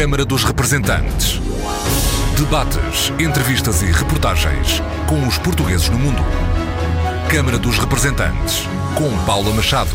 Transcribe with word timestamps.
Câmara 0.00 0.24
dos 0.24 0.44
Representantes. 0.44 1.38
Debates, 2.34 3.12
entrevistas 3.20 3.82
e 3.82 3.84
reportagens 3.84 4.80
com 5.06 5.28
os 5.28 5.36
portugueses 5.36 5.90
no 5.90 5.98
mundo. 5.98 6.22
Câmara 7.30 7.58
dos 7.58 7.76
Representantes, 7.76 8.66
com 8.96 9.14
Paula 9.26 9.52
Machado. 9.52 9.94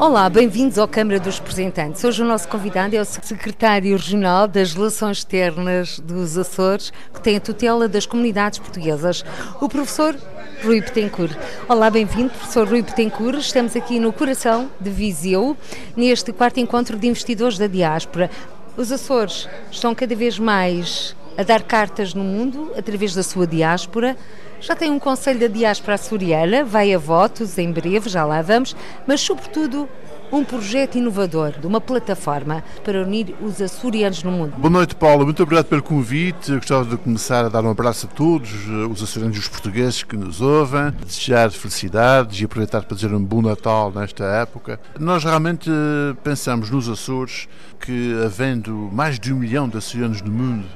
Olá, 0.00 0.30
bem-vindos 0.30 0.78
ao 0.78 0.86
Câmara 0.86 1.18
dos 1.18 1.40
Representantes. 1.40 2.04
Hoje 2.04 2.22
o 2.22 2.24
nosso 2.24 2.46
convidado 2.46 2.94
é 2.94 3.00
o 3.00 3.04
Secretário 3.04 3.96
Regional 3.96 4.46
das 4.46 4.72
Relações 4.72 5.18
Externas 5.18 5.98
dos 5.98 6.38
Açores, 6.38 6.92
que 7.12 7.20
tem 7.20 7.36
a 7.36 7.40
tutela 7.40 7.88
das 7.88 8.06
comunidades 8.06 8.60
portuguesas, 8.60 9.24
o 9.60 9.68
professor 9.68 10.16
Rui 10.62 10.80
Petencourt. 10.80 11.36
Olá, 11.68 11.90
bem-vindo, 11.90 12.30
professor 12.30 12.68
Rui 12.68 12.80
Petencourt. 12.80 13.38
Estamos 13.38 13.74
aqui 13.74 13.98
no 13.98 14.12
coração 14.12 14.70
de 14.80 14.88
Viseu, 14.88 15.56
neste 15.96 16.32
quarto 16.32 16.60
encontro 16.60 16.96
de 16.96 17.08
investidores 17.08 17.58
da 17.58 17.66
diáspora. 17.66 18.30
Os 18.76 18.92
Açores 18.92 19.48
estão 19.68 19.96
cada 19.96 20.14
vez 20.14 20.38
mais 20.38 21.16
a 21.36 21.42
dar 21.42 21.62
cartas 21.64 22.14
no 22.14 22.22
mundo 22.22 22.72
através 22.78 23.16
da 23.16 23.24
sua 23.24 23.48
diáspora. 23.48 24.16
Já 24.60 24.74
tem 24.74 24.90
um 24.90 24.98
Conselho 24.98 25.38
da 25.38 25.46
Diáspora 25.46 25.94
Açoriana, 25.94 26.64
vai 26.64 26.92
a 26.92 26.98
votos 26.98 27.58
em 27.58 27.70
breve, 27.70 28.08
já 28.08 28.24
lá 28.24 28.42
vamos, 28.42 28.74
mas 29.06 29.20
sobretudo 29.20 29.88
um 30.32 30.44
projeto 30.44 30.98
inovador, 30.98 31.52
de 31.52 31.66
uma 31.66 31.80
plataforma 31.80 32.62
para 32.84 33.02
unir 33.02 33.34
os 33.40 33.62
açorianos 33.62 34.22
no 34.22 34.30
mundo. 34.30 34.54
Boa 34.58 34.70
noite, 34.70 34.94
Paula. 34.94 35.24
Muito 35.24 35.42
obrigado 35.42 35.66
pelo 35.66 35.82
convite. 35.82 36.52
Gostava 36.52 36.84
de 36.84 36.96
começar 36.96 37.44
a 37.44 37.48
dar 37.48 37.64
um 37.64 37.70
abraço 37.70 38.06
a 38.06 38.14
todos 38.14 38.50
eh, 38.50 38.86
os 38.90 39.02
açorianos 39.02 39.36
e 39.36 39.40
os 39.40 39.48
portugueses 39.48 40.02
que 40.02 40.16
nos 40.16 40.40
ouvem, 40.40 40.90
desejar 41.04 41.50
felicidades 41.50 42.40
e 42.40 42.44
aproveitar 42.44 42.82
para 42.82 42.94
dizer 42.94 43.12
um 43.14 43.24
bom 43.24 43.40
Natal 43.40 43.90
nesta 43.94 44.24
época. 44.24 44.78
Nós 44.98 45.24
realmente 45.24 45.70
eh, 45.70 46.16
pensamos 46.22 46.68
nos 46.68 46.88
Açores 46.88 47.48
que, 47.80 48.20
havendo 48.24 48.72
mais 48.92 49.18
de 49.18 49.32
um 49.32 49.36
milhão 49.36 49.68
de 49.68 49.78
açorianos 49.78 50.20
no 50.20 50.30
mundo, 50.30 50.66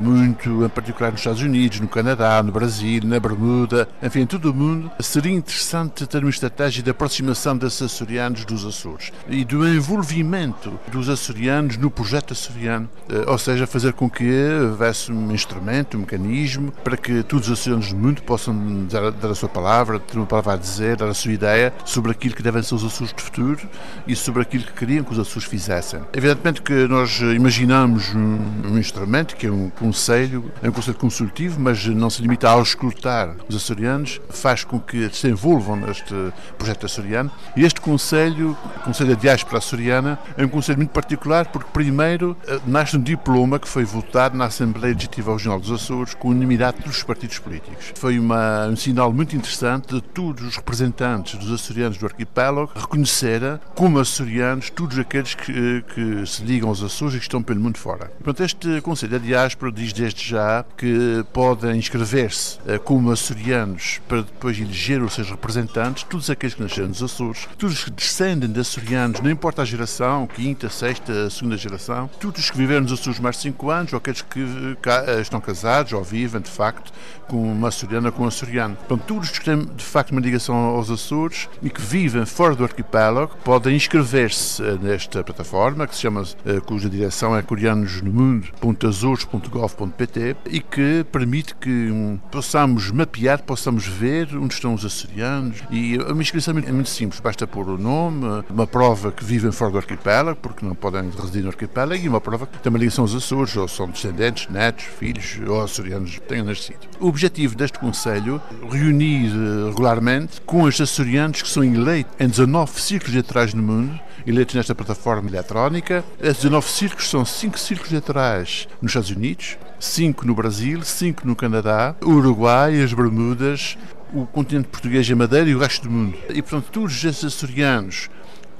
muito 0.00 0.64
em 0.64 0.68
particular 0.68 1.10
nos 1.10 1.20
Estados 1.20 1.42
Unidos, 1.42 1.80
no 1.80 1.88
Canadá, 1.88 2.42
no 2.42 2.52
Brasil, 2.52 3.02
na 3.04 3.18
Bermuda, 3.20 3.88
enfim, 4.02 4.20
em 4.20 4.26
todo 4.26 4.50
o 4.50 4.54
mundo, 4.54 4.90
seria 5.00 5.32
interessante 5.32 6.06
ter 6.06 6.22
uma 6.22 6.30
estratégia 6.30 6.82
de 6.82 6.90
aproximação 6.90 7.56
desses 7.56 7.82
açorianos 7.82 8.44
dos 8.44 8.64
Açores 8.64 9.12
e 9.28 9.44
do 9.44 9.66
envolvimento 9.66 10.78
dos 10.90 11.08
açorianos 11.08 11.76
no 11.76 11.90
projeto 11.90 12.32
açoriano, 12.32 12.88
eh, 13.08 13.24
ou 13.26 13.38
seja, 13.38 13.66
fazer 13.66 13.92
com 13.92 14.08
que 14.08 14.24
houvesse 14.62 15.12
um 15.12 15.32
instrumento, 15.32 15.96
um 15.96 16.00
mecanismo 16.00 16.72
para 16.84 16.96
que 16.96 17.22
todos 17.22 17.48
os 17.48 17.58
açorianos 17.58 17.92
do 17.92 17.98
mundo 17.98 18.22
possam 18.22 18.86
dar, 18.90 19.10
dar 19.10 19.30
a 19.30 19.34
sua 19.34 19.48
palavra, 19.48 19.98
ter 19.98 20.16
uma 20.16 20.26
palavra 20.26 20.54
a 20.54 20.56
dizer, 20.56 20.96
dar 20.96 21.08
a 21.08 21.14
sua 21.14 21.32
ideia 21.32 21.72
sobre 21.84 22.10
aquilo 22.12 22.34
que 22.34 22.42
devem 22.42 22.62
ser 22.62 22.74
os 22.74 22.84
Açores 22.84 23.12
do 23.12 23.20
futuro 23.20 23.68
e 24.06 24.16
sobre 24.16 24.42
aquilo 24.42 24.64
que 24.64 24.72
queriam 24.72 25.04
que 25.04 25.12
os 25.12 25.18
Açores 25.18 25.48
fizessem. 25.48 26.00
Evidentemente 26.12 26.62
que 26.62 26.86
nós 26.88 27.20
imaginamos 27.20 28.14
um, 28.14 28.38
um 28.72 28.78
instrumento 28.78 29.36
que 29.36 29.49
um 29.50 29.70
conselho, 29.70 30.50
é 30.62 30.68
um 30.68 30.72
conselho 30.72 30.96
consultivo, 30.96 31.60
mas 31.60 31.84
não 31.86 32.10
se 32.10 32.22
limita 32.22 32.48
a 32.48 32.52
auscultar 32.52 33.34
os 33.48 33.56
açorianos, 33.56 34.20
faz 34.30 34.64
com 34.64 34.78
que 34.78 35.08
se 35.14 35.28
envolvam 35.28 35.76
neste 35.76 36.14
projeto 36.56 36.86
açoriano. 36.86 37.30
E 37.56 37.64
este 37.64 37.80
conselho, 37.80 38.56
o 38.76 38.80
Conselho 38.80 39.14
de 39.14 39.22
Diáspora 39.22 39.58
Açoriana, 39.58 40.18
é 40.36 40.44
um 40.44 40.48
conselho 40.48 40.78
muito 40.78 40.90
particular 40.90 41.46
porque, 41.46 41.68
primeiro, 41.72 42.36
eh, 42.46 42.60
nasce 42.66 42.96
um 42.96 43.00
diploma 43.00 43.58
que 43.58 43.68
foi 43.68 43.84
votado 43.84 44.36
na 44.36 44.46
Assembleia 44.46 44.92
Legislativa 44.92 45.32
Regional 45.32 45.60
dos 45.60 45.70
Açores 45.70 46.14
com 46.14 46.28
unanimidade 46.28 46.78
dos 46.82 47.02
partidos 47.02 47.38
políticos. 47.38 47.92
Foi 47.94 48.18
uma, 48.18 48.66
um 48.66 48.76
sinal 48.76 49.12
muito 49.12 49.36
interessante 49.36 49.94
de 49.94 50.00
todos 50.00 50.46
os 50.46 50.56
representantes 50.56 51.38
dos 51.38 51.52
açorianos 51.52 51.98
do 51.98 52.06
arquipélago 52.06 52.70
reconhecerem 52.74 53.58
como 53.74 53.98
açorianos 53.98 54.70
todos 54.70 54.98
aqueles 54.98 55.34
que, 55.34 55.84
que 55.94 56.26
se 56.26 56.42
ligam 56.42 56.68
aos 56.68 56.82
Açores 56.82 57.14
e 57.14 57.18
que 57.18 57.24
estão 57.24 57.42
pelo 57.42 57.60
mundo 57.60 57.78
fora. 57.78 58.10
Portanto, 58.22 58.42
este 58.42 58.80
Conselho 58.80 59.18
de 59.18 59.29
diáspora 59.30 59.70
diz 59.70 59.92
desde 59.92 60.28
já 60.28 60.64
que 60.76 61.24
podem 61.32 61.76
inscrever-se 61.76 62.58
eh, 62.66 62.78
como 62.78 63.12
açorianos 63.12 64.00
para 64.08 64.22
depois 64.22 64.58
eleger 64.58 65.00
os 65.02 65.14
seus 65.14 65.30
representantes, 65.30 66.02
todos 66.02 66.28
aqueles 66.28 66.54
que 66.54 66.62
nasceram 66.62 66.88
nos 66.88 67.00
Açores, 67.00 67.48
todos 67.56 67.84
que 67.84 67.90
descendem 67.92 68.50
de 68.50 68.58
açorianos, 68.58 69.20
não 69.20 69.30
importa 69.30 69.62
a 69.62 69.64
geração, 69.64 70.26
quinta, 70.26 70.68
sexta, 70.68 71.30
segunda 71.30 71.56
geração, 71.56 72.10
todos 72.18 72.50
que 72.50 72.56
viveram 72.56 72.82
nos 72.82 72.92
Açores 72.92 73.20
mais 73.20 73.36
de 73.36 73.42
5 73.42 73.70
anos, 73.70 73.92
ou 73.92 73.98
aqueles 73.98 74.20
que 74.20 74.40
eh, 74.40 75.20
estão 75.20 75.40
casados 75.40 75.92
ou 75.92 76.02
vivem, 76.02 76.40
de 76.40 76.50
facto, 76.50 76.92
com 77.28 77.52
uma 77.52 77.68
açoriana 77.68 78.10
com 78.10 78.24
um 78.24 78.26
açoriano. 78.26 78.74
Portanto, 78.74 79.04
todos 79.06 79.30
que 79.30 79.44
têm, 79.44 79.64
de 79.64 79.84
facto, 79.84 80.10
uma 80.10 80.20
ligação 80.20 80.56
aos 80.56 80.90
Açores 80.90 81.48
e 81.62 81.70
que 81.70 81.80
vivem 81.80 82.26
fora 82.26 82.56
do 82.56 82.64
arquipélago 82.64 83.36
podem 83.44 83.76
inscrever-se 83.76 84.60
eh, 84.60 84.76
nesta 84.82 85.22
plataforma, 85.22 85.86
que 85.86 85.94
se 85.94 86.02
chama, 86.02 86.24
cuja 86.66 86.90
direção 86.90 87.36
é 87.36 87.42
coreanosnomundo.azores 87.42 89.19
açores.gov.pt 89.20 90.36
e 90.46 90.60
que 90.60 91.04
permite 91.10 91.54
que 91.54 91.90
um, 91.90 92.18
possamos 92.30 92.90
mapear, 92.90 93.42
possamos 93.42 93.86
ver 93.86 94.28
onde 94.36 94.54
estão 94.54 94.74
os 94.74 94.84
açorianos. 94.84 95.62
E 95.70 95.98
a 95.98 96.12
inscrição 96.12 96.56
é 96.58 96.72
muito 96.72 96.88
simples, 96.88 97.20
basta 97.20 97.46
pôr 97.46 97.68
o 97.68 97.78
nome, 97.78 98.44
uma 98.48 98.66
prova 98.66 99.12
que 99.12 99.24
vivem 99.24 99.52
fora 99.52 99.72
do 99.72 99.78
arquipélago, 99.78 100.38
porque 100.40 100.64
não 100.64 100.74
podem 100.74 101.10
residir 101.10 101.42
no 101.42 101.48
arquipélago, 101.48 102.02
e 102.02 102.08
uma 102.08 102.20
prova 102.20 102.46
que 102.46 102.58
também 102.58 102.80
ligação 102.80 103.04
aos 103.04 103.14
Açores, 103.14 103.56
ou 103.56 103.68
são 103.68 103.88
descendentes, 103.88 104.48
netos, 104.48 104.84
filhos 104.84 105.38
ou 105.46 105.62
açorianos 105.62 106.14
que 106.14 106.20
tenham 106.20 106.46
nascido. 106.46 106.80
O 106.98 107.08
objetivo 107.08 107.54
deste 107.54 107.78
Conselho 107.78 108.40
reunir 108.70 109.30
eh, 109.30 109.68
regularmente 109.68 110.40
com 110.42 110.62
os 110.62 110.80
açorianos 110.80 111.42
que 111.42 111.48
são 111.48 111.64
eleitos 111.64 112.12
em 112.18 112.28
19 112.28 112.80
círculos 112.80 113.14
eleitorais 113.14 113.54
no 113.54 113.62
mundo, 113.62 114.00
eleitos 114.26 114.54
nesta 114.54 114.74
plataforma 114.74 115.28
eletrónica. 115.28 116.04
Esses 116.20 116.42
19 116.42 116.68
círculos 116.68 117.08
são 117.08 117.24
5 117.24 117.58
círculos 117.58 117.90
eleitorais 117.92 118.68
nos 118.80 118.90
Estados 118.90 119.09
Unidos, 119.10 119.58
5 119.78 120.26
no 120.26 120.34
Brasil, 120.34 120.82
5 120.82 121.26
no 121.26 121.36
Canadá, 121.36 121.94
Uruguai, 122.02 122.82
as 122.82 122.92
Bermudas, 122.92 123.76
o 124.12 124.26
continente 124.26 124.68
português 124.68 125.08
e 125.08 125.14
Madeira 125.14 125.48
e 125.48 125.54
o 125.54 125.58
resto 125.58 125.88
do 125.88 125.90
mundo. 125.90 126.16
E, 126.28 126.42
portanto, 126.42 126.70
todos 126.72 127.04
esses 127.04 127.24
açorianos 127.24 128.08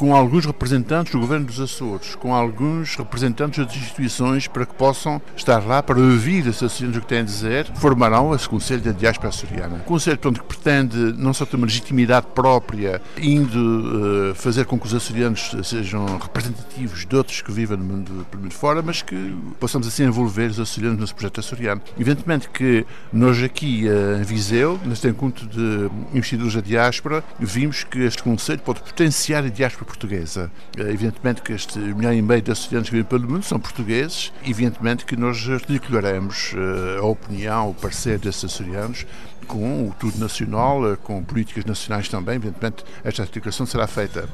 com 0.01 0.17
alguns 0.17 0.47
representantes 0.47 1.13
do 1.13 1.21
governo 1.21 1.45
dos 1.45 1.61
Açores, 1.61 2.15
com 2.15 2.35
alguns 2.35 2.97
representantes 2.97 3.67
das 3.67 3.77
instituições 3.77 4.49
para 4.49 4.65
que 4.65 4.73
possam 4.73 5.21
estar 5.37 5.59
lá 5.59 5.83
para 5.83 5.99
ouvir 6.01 6.41
as 6.49 6.57
associações 6.57 6.97
o 6.97 7.03
que 7.03 7.07
têm 7.07 7.19
a 7.19 7.23
dizer, 7.23 7.67
formarão 7.75 8.35
esse 8.35 8.49
Conselho 8.49 8.81
da 8.81 8.93
Diáspora 8.93 9.29
Açoriana. 9.29 9.77
Um 9.77 9.81
conselho 9.81 10.17
portanto, 10.17 10.41
que 10.41 10.57
pretende 10.57 10.97
não 11.19 11.35
só 11.35 11.45
ter 11.45 11.57
uma 11.57 11.67
legitimidade 11.67 12.29
própria, 12.35 13.03
indo 13.21 14.31
uh, 14.31 14.35
fazer 14.35 14.65
com 14.65 14.81
que 14.81 14.87
os 14.87 14.95
açorianos 14.95 15.55
sejam 15.65 16.07
representativos 16.17 17.05
de 17.05 17.15
outros 17.15 17.43
que 17.43 17.53
vivem 17.53 17.77
no 17.77 17.85
mundo, 17.85 18.27
no 18.41 18.51
fora, 18.51 18.81
mas 18.81 19.03
que 19.03 19.37
possamos 19.59 19.87
assim 19.87 20.05
envolver 20.05 20.47
os 20.47 20.59
açorianos 20.59 20.99
nesse 20.99 21.13
projeto 21.13 21.41
açoriano. 21.41 21.83
Evidentemente 21.99 22.49
que 22.49 22.87
nós 23.13 23.43
aqui 23.43 23.87
uh, 23.87 24.19
em 24.19 24.23
Viseu, 24.23 24.81
neste 24.83 25.09
encontro 25.09 25.47
de 25.47 25.91
investidores 26.15 26.55
da 26.55 26.63
diáspora, 26.63 27.23
vimos 27.39 27.85
que 27.85 27.99
este 27.99 28.23
Conselho 28.23 28.61
pode 28.61 28.81
potenciar 28.81 29.45
a 29.45 29.49
diáspora 29.51 29.90
portuguesa. 29.91 30.51
Eh, 30.77 30.83
evidentemente 30.83 31.43
que 31.43 31.53
este 31.53 31.79
milhão 31.79 32.13
e 32.13 32.23
meio 32.23 32.41
de 32.41 32.53
estudantes 32.53 32.91
que 32.91 32.97
vivem 32.97 33.09
pelo 33.09 33.29
mundo 33.29 33.43
são 33.43 33.59
portugueses, 33.59 34.33
evidentemente 34.45 35.05
que 35.05 35.17
nós 35.17 35.49
articularemos 35.49 36.55
eh, 36.55 36.99
a 37.01 37.05
opinião, 37.05 37.71
o 37.71 37.75
parecer 37.75 38.19
desses 38.19 38.45
açorianos 38.45 39.07
com 39.47 39.89
o 39.89 39.95
tudo 39.99 40.19
nacional, 40.19 40.93
eh, 40.93 40.97
com 40.97 41.23
políticas 41.25 41.65
nacionais 41.65 42.09
também, 42.09 42.37
evidentemente 42.37 42.85
esta 43.03 43.23
articulação 43.23 43.67
será 43.67 43.87
feita. 43.87 44.29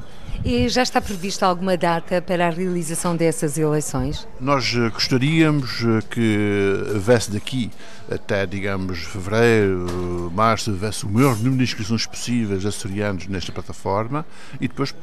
E 0.44 0.69
já 0.69 0.82
está 0.82 1.00
prevista 1.00 1.47
alguma 1.47 1.79
data 1.79 2.20
para 2.20 2.47
a 2.47 2.50
realização 2.50 3.17
dessas 3.17 3.56
eleições? 3.56 4.29
Nós 4.38 4.75
gostaríamos 4.93 5.81
que 6.11 6.93
houvesse 6.94 7.31
daqui 7.31 7.70
até, 8.11 8.47
digamos, 8.47 8.99
fevereiro, 8.99 10.31
março, 10.35 10.70
houvesse 10.70 11.05
o 11.05 11.09
maior 11.09 11.37
número 11.37 11.56
de 11.56 11.64
inscrições 11.64 12.06
possíveis 12.06 12.64
açorianos 12.64 13.26
nesta 13.26 13.50
plataforma 13.50 14.25
e 14.61 14.69
depois 14.69 14.94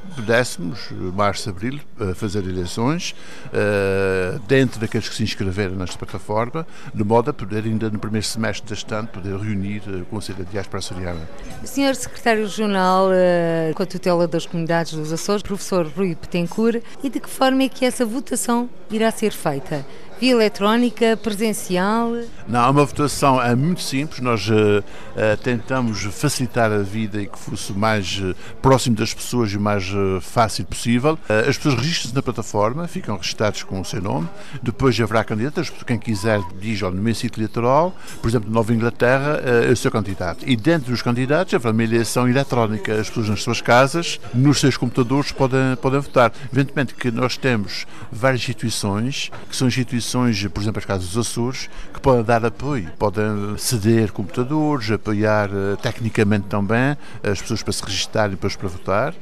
pudéssemos, 0.44 0.90
março, 1.16 1.50
abril, 1.50 1.80
fazer 2.16 2.44
eleições 2.44 3.16
uh, 3.48 4.40
dentro 4.48 4.80
daqueles 4.80 5.08
que 5.08 5.16
se 5.16 5.24
inscreveram 5.24 5.76
nesta 5.76 5.98
plataforma, 5.98 6.68
de 6.94 7.04
modo 7.04 7.30
a 7.30 7.34
poder, 7.34 7.64
ainda 7.64 7.90
no 7.90 7.98
primeiro 7.98 8.26
semestre 8.26 8.68
deste 8.68 8.94
ano, 8.94 9.08
poder 9.08 9.38
reunir 9.38 9.82
o 10.02 10.06
Conselho 10.06 10.44
da 10.44 10.52
Diáspora 10.52 10.80
Açoriana. 10.80 11.30
Senhor 11.64 11.96
Secretário 11.96 12.44
Regional 12.44 13.08
uh, 13.08 13.74
com 13.74 13.84
a 13.84 13.86
tutela 13.86 14.28
das 14.28 14.46
comunidades 14.46 14.94
dos 14.94 15.14
Açores, 15.14 15.42
professor 15.42 15.88
Rui 15.88 16.16
Petencourt, 16.16 16.84
e 17.02 17.10
de 17.10 17.20
que 17.20 17.30
forma 17.30 17.64
é 17.64 17.70
que 17.70 17.86
essa 17.86 18.06
votação 18.06 18.70
irá 18.92 19.10
ser 19.12 19.32
feita? 19.32 19.86
Eletrónica, 20.30 21.18
presencial? 21.18 22.14
Não, 22.48 22.72
uma 22.72 22.86
votação 22.86 23.42
é 23.42 23.54
muito 23.54 23.82
simples. 23.82 24.22
Nós 24.22 24.48
uh, 24.48 24.54
uh, 24.54 25.38
tentamos 25.44 26.02
facilitar 26.04 26.72
a 26.72 26.78
vida 26.78 27.22
e 27.22 27.28
que 27.28 27.38
fosse 27.38 27.74
mais 27.74 28.20
uh, 28.20 28.34
próximo 28.62 28.96
das 28.96 29.14
pessoas 29.14 29.52
e 29.52 29.58
o 29.58 29.62
mais 29.62 29.92
fácil 30.22 30.64
possível. 30.66 31.20
as 31.28 31.58
pessoas 31.58 31.76
registram-se 31.76 32.16
na 32.16 32.22
plataforma, 32.22 32.88
ficam 32.88 33.18
registrados 33.18 33.64
com 33.64 33.82
o 33.82 33.86
seu 33.86 34.02
nome. 34.02 34.30
Depois 34.62 35.00
haverá 35.00 35.26
candidatos. 35.26 35.70
Quem 35.86 36.00
quiser 36.00 36.40
diz 36.60 36.80
no 36.82 36.92
meu 36.94 37.14
sítio 37.14 37.40
eleitoral, 37.40 37.94
por 38.22 38.30
exemplo, 38.30 38.50
Nova 38.50 38.74
Inglaterra, 38.74 39.42
é 39.44 39.72
o 39.72 39.76
seu 39.76 39.92
candidato. 39.92 40.46
E 40.48 40.56
dentro 40.56 40.92
dos 40.92 41.02
candidatos 41.02 41.54
haverá 41.54 41.72
uma 41.72 41.84
eleição 41.84 42.30
eletrónica. 42.30 42.94
As 42.94 43.10
pessoas 43.10 43.30
nas 43.30 43.44
suas 43.44 43.62
casas, 43.62 44.20
nos 44.34 44.60
seus 44.60 44.78
computadores, 44.78 45.32
podem, 45.32 45.76
podem 45.82 46.00
votar. 46.00 46.32
Evidentemente 46.52 46.94
que 46.94 47.12
nós 47.12 47.36
temos 47.36 47.86
várias 48.12 48.42
instituições 48.42 49.30
que 49.50 49.56
são 49.56 49.68
instituições 49.68 50.13
instituições, 50.14 50.48
por 50.48 50.62
exemplo, 50.62 50.80
as 50.80 50.86
Casas 50.86 51.10
dos 51.10 51.28
Açores, 51.28 51.70
que 51.94 52.00
podem 52.00 52.24
dar 52.24 52.46
apoio, 52.46 52.90
podem 52.98 53.58
ceder 53.58 54.12
computadores, 54.12 54.92
apoiar 54.92 55.50
uh, 55.50 55.78
tecnicamente 55.82 56.48
também 56.48 56.98
as 57.24 57.42
pessoas 57.42 57.64
para 57.64 57.74
se 57.74 57.84
registarem 57.84 58.34
e 58.34 58.36
depois 58.36 58.56
para 58.56 58.68
votar, 58.68 59.14
uh, 59.14 59.16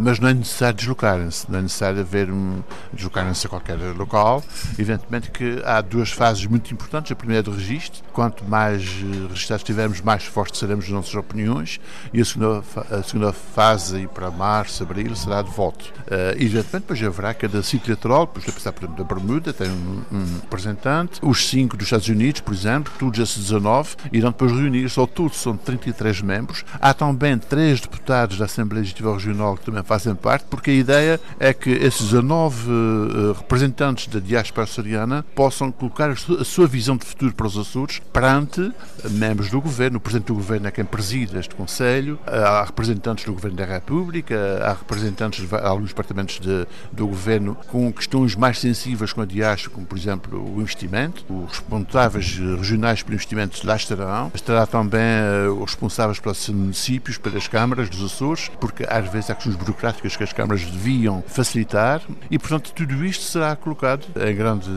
mas 0.00 0.18
não 0.18 0.28
é 0.28 0.34
necessário 0.34 0.76
deslocarem-se, 0.76 1.50
não 1.50 1.58
é 1.58 1.62
necessário 1.62 2.00
haver 2.00 2.30
um, 2.30 2.62
deslocarem-se 2.92 3.46
a 3.46 3.50
qualquer 3.50 3.78
local. 3.96 4.44
Evidentemente 4.78 5.30
que 5.30 5.62
há 5.64 5.80
duas 5.80 6.10
fases 6.10 6.44
muito 6.46 6.72
importantes. 6.72 7.12
A 7.12 7.16
primeira 7.16 7.40
é 7.40 7.42
do 7.42 7.52
registro, 7.52 8.02
quanto 8.12 8.44
mais 8.44 8.82
uh, 8.82 9.28
registrados 9.28 9.64
tivermos, 9.64 10.00
mais 10.00 10.24
fortes 10.24 10.60
seremos 10.60 10.84
nas 10.86 10.94
nossas 10.94 11.14
opiniões, 11.14 11.80
e 12.12 12.20
a 12.20 12.24
segunda, 12.24 12.62
a 12.90 13.02
segunda 13.02 13.32
fase, 13.32 14.08
para 14.08 14.30
março, 14.30 14.82
abril, 14.82 15.14
será 15.14 15.42
de 15.42 15.50
voto. 15.50 15.92
Evidentemente, 16.36 16.82
depois 16.82 17.02
haverá 17.02 17.34
cada 17.34 17.62
ciclo 17.62 17.88
eleitoral, 17.88 18.26
por 18.26 18.42
exemplo, 18.42 18.88
da 18.88 19.04
Bermuda, 19.04 19.52
tem 19.52 19.68
um, 19.70 20.02
um 20.10 20.17
representante. 20.42 21.20
Os 21.22 21.48
cinco 21.48 21.76
dos 21.76 21.86
Estados 21.86 22.08
Unidos, 22.08 22.40
por 22.40 22.54
exemplo, 22.54 22.92
todos 22.98 23.18
esses 23.18 23.36
19, 23.36 23.96
irão 24.12 24.30
depois 24.30 24.52
reunir-se, 24.52 24.98
ao 24.98 25.06
todo 25.06 25.34
são 25.34 25.56
33 25.56 26.22
membros. 26.22 26.64
Há 26.80 26.94
também 26.94 27.38
três 27.38 27.80
deputados 27.80 28.38
da 28.38 28.44
Assembleia 28.44 28.80
Legislativa 28.80 29.12
Regional 29.12 29.56
que 29.56 29.64
também 29.64 29.82
fazem 29.82 30.14
parte, 30.14 30.46
porque 30.48 30.70
a 30.70 30.74
ideia 30.74 31.20
é 31.38 31.52
que 31.52 31.70
esses 31.70 32.02
19 32.02 32.70
uh, 32.70 33.32
representantes 33.32 34.06
da 34.08 34.20
diáspora 34.20 34.64
açoriana 34.64 35.24
possam 35.34 35.70
colocar 35.70 36.10
a 36.10 36.44
sua 36.44 36.66
visão 36.66 36.96
de 36.96 37.04
futuro 37.04 37.34
para 37.34 37.46
os 37.46 37.56
Açores 37.56 38.00
perante 38.12 38.72
membros 39.10 39.50
do 39.50 39.60
governo. 39.60 39.98
O 39.98 40.00
Presidente 40.00 40.28
do 40.28 40.34
Governo 40.34 40.68
é 40.68 40.70
quem 40.70 40.84
preside 40.84 41.38
este 41.38 41.54
Conselho, 41.54 42.18
há 42.26 42.64
representantes 42.64 43.24
do 43.24 43.32
Governo 43.32 43.56
da 43.56 43.64
República, 43.64 44.60
há 44.62 44.72
representantes 44.72 45.46
de 45.46 45.54
alguns 45.56 45.88
departamentos 45.88 46.38
de, 46.38 46.66
do 46.92 47.06
Governo 47.06 47.56
com 47.68 47.92
questões 47.92 48.34
mais 48.34 48.58
sensíveis 48.58 49.12
com 49.12 49.20
a 49.20 49.26
diáspora, 49.26 49.74
como 49.74 49.86
por 49.86 49.97
exemplo, 49.98 50.56
o 50.56 50.60
investimento. 50.60 51.24
Os 51.28 51.58
responsáveis 51.58 52.38
regionais 52.38 53.02
pelo 53.02 53.14
investimento 53.14 53.66
lá 53.66 53.76
estarão. 53.76 54.30
Estará 54.34 54.66
também 54.66 55.00
uh, 55.48 55.62
os 55.62 55.72
responsáveis 55.72 56.18
pelos 56.18 56.48
municípios, 56.48 57.18
pelas 57.18 57.48
câmaras 57.48 57.88
dos 57.88 58.04
Açores, 58.04 58.50
porque 58.60 58.86
às 58.88 59.10
vezes 59.10 59.30
há 59.30 59.34
questões 59.34 59.56
burocráticas 59.56 60.16
que 60.16 60.24
as 60.24 60.32
câmaras 60.32 60.64
deviam 60.64 61.22
facilitar 61.26 62.00
e, 62.30 62.38
portanto, 62.38 62.72
tudo 62.72 63.04
isto 63.04 63.24
será 63.24 63.54
colocado 63.56 64.06
em 64.16 64.34
grande, 64.34 64.70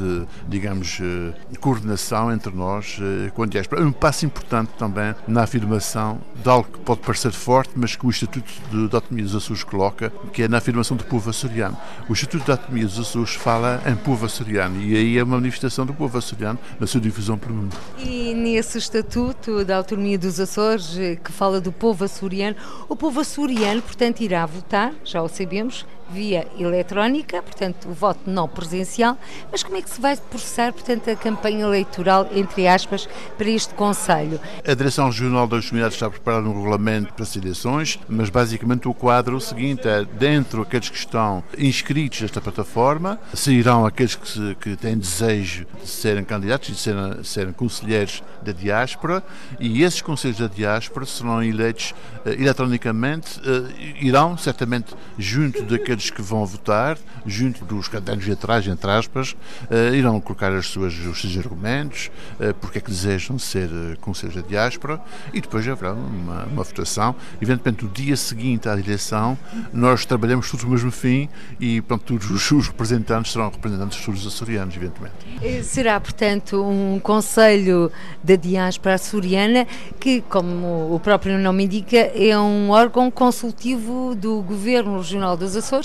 digamos, 0.48 1.00
uh, 1.00 1.60
coordenação 1.60 2.32
entre 2.32 2.54
nós 2.54 2.98
uh, 3.00 3.32
com 3.34 3.44
a 3.44 3.46
diáspora. 3.46 3.84
Um 3.84 3.92
passo 3.92 4.25
importante 4.25 4.72
também 4.78 5.13
na 5.28 5.44
afirmação 5.44 6.20
de 6.36 6.50
algo 6.50 6.68
que 6.70 6.80
pode 6.80 7.01
parecer 7.01 7.32
forte, 7.32 7.72
mas 7.75 7.96
que 7.96 8.06
o 8.06 8.10
Estatuto 8.10 8.51
de 8.72 8.96
Autonomia 8.96 9.25
dos 9.25 9.36
Açores 9.36 9.63
coloca, 9.63 10.12
que 10.34 10.44
é 10.44 10.48
na 10.48 10.58
afirmação 10.58 10.98
do 10.98 11.04
povo 11.04 11.30
açoriano. 11.30 11.78
O 12.10 12.13
Estatuto 12.13 12.46
de 12.46 12.51
Autonomia 12.51 12.86
dos 12.86 13.00
Açores 13.00 13.36
fala 13.36 13.82
em 13.86 13.96
povo 13.96 14.25
açoriano 14.25 14.82
e 14.82 14.96
aí 14.96 15.11
é 15.18 15.24
uma 15.24 15.38
manifestação 15.38 15.86
do 15.86 15.94
povo 15.94 16.18
açoriano 16.18 16.60
na 16.80 16.88
sua 16.88 17.01
difusão 17.01 17.38
pelo 17.38 17.56
mundo. 17.56 17.75
E 17.98 18.34
nesse 18.34 18.77
Estatuto 18.77 19.63
da 19.63 19.77
Autonomia 19.77 20.18
dos 20.18 20.39
Açores, 20.39 20.98
eh, 20.98 21.15
que 21.15 21.32
fala 21.32 21.62
do 21.62 21.72
povo 21.72 22.03
açoriano, 22.03 22.56
o 22.88 22.96
povo 22.96 23.20
açoriano, 23.20 23.82
portanto, 23.82 24.22
irá 24.22 24.46
votar, 24.46 24.94
já 25.03 25.22
o 25.22 25.27
sabemos, 25.27 25.86
via 26.13 26.48
eletrónica, 26.58 27.41
portanto, 27.41 27.89
o 27.89 27.94
voto 27.94 28.22
não 28.25 28.48
presencial, 28.48 29.18
mas 29.51 29.63
como 29.63 29.77
é 29.77 29.82
que 29.82 29.89
se 29.89 30.01
vai 30.01 30.15
processar, 30.18 30.74
portanto, 30.74 31.10
a 31.10 31.15
campanha 31.15 31.65
eleitoral, 31.65 32.27
entre 32.34 32.68
aspas, 32.68 33.08
para 33.38 33.50
este 33.50 33.74
Conselho? 33.74 34.39
A 34.68 34.74
Direção 34.74 35.06
Regional 35.06 35.48
das 35.48 35.65
Comunidades 35.65 35.96
está 35.96 36.08
a 36.08 36.10
preparar 36.10 36.44
um 36.44 36.53
regulamento 36.53 37.13
para 37.13 37.24
as 37.24 37.36
eleições, 37.36 38.00
mas 38.08 38.30
basicamente 38.30 38.88
o 38.88 38.94
quadro 38.94 39.36
é 39.36 39.38
o 39.38 39.41
seguinte, 39.41 39.88
é 39.88 40.03
dentro 40.06 40.62
aqueles 40.62 40.89
que 40.89 40.98
estão 40.98 41.44
inscritos 41.58 42.22
nesta 42.22 42.41
plataforma, 42.41 43.20
sairão 43.34 43.86
aqueles 43.86 44.15
que, 44.15 44.56
que 44.56 44.75
têm 44.75 44.98
desejo 44.98 45.65
de 45.82 45.88
serem 45.88 46.24
candidatos 46.24 46.70
e 46.70 46.72
de 46.74 46.77
serem, 46.77 47.24
serem 47.24 47.53
conselheiros 47.53 48.24
da 48.41 48.51
diáspora 48.51 49.24
e 49.60 49.84
esses 49.84 50.01
conselheiros 50.01 50.41
da 50.41 50.53
diáspora 50.53 51.06
serão 51.06 51.44
eleitos 51.44 51.94
uh, 52.25 52.30
eletronicamente, 52.30 53.39
uh, 53.39 53.70
irão 54.00 54.38
certamente 54.38 54.94
junto 55.18 55.63
daqueles 55.63 56.00
que 56.10 56.22
vão 56.22 56.46
votar, 56.46 56.98
junto 57.25 57.63
dos 57.65 57.88
cadernos 57.88 58.25
de 58.25 58.31
atrás, 58.31 58.65
entre 58.67 58.89
aspas, 58.89 59.36
uh, 59.70 59.93
irão 59.93 60.20
colocar 60.20 60.51
as 60.51 60.67
suas, 60.67 60.93
os 60.93 61.22
seus 61.22 61.38
argumentos, 61.38 62.10
uh, 62.39 62.53
porque 62.55 62.79
é 62.79 62.81
que 62.81 62.89
desejam 62.89 63.38
ser 63.38 63.70
uh, 63.70 64.00
conselheiros 64.00 64.41
da 64.41 64.48
diáspora, 64.48 65.00
e 65.34 65.41
depois 65.41 65.67
haverá 65.67 65.93
uma, 65.93 66.46
uma 66.46 66.63
votação. 66.63 67.15
Evidentemente, 67.41 67.84
no 67.84 67.91
dia 67.91 68.15
seguinte 68.15 68.67
à 68.67 68.74
eleição, 68.77 69.38
nós 69.74 70.05
trabalhamos 70.05 70.50
todos 70.50 70.65
no 70.65 70.72
mesmo 70.72 70.91
fim 70.91 71.29
e, 71.60 71.81
pronto, 71.81 72.03
todos 72.05 72.29
os, 72.29 72.51
os 72.51 72.67
representantes 72.67 73.31
serão 73.31 73.50
representantes 73.50 74.00
de 74.00 74.05
todos 74.05 74.25
os 74.25 74.34
açorianos, 74.34 74.75
evidentemente. 74.75 75.63
Será, 75.63 76.00
portanto, 76.00 76.63
um 76.63 77.00
Conselho 77.00 77.91
da 78.24 78.36
Diáspora 78.36 78.96
Açoriana 78.96 79.67
que, 80.00 80.22
como 80.22 80.93
o 80.93 81.00
próprio 81.00 81.38
nome 81.38 81.65
indica, 81.65 81.98
é 81.98 82.38
um 82.38 82.70
órgão 82.70 83.10
consultivo 83.10 84.15
do 84.15 84.41
Governo 84.41 84.98
Regional 84.98 85.36
dos 85.36 85.55
Açores 85.55 85.81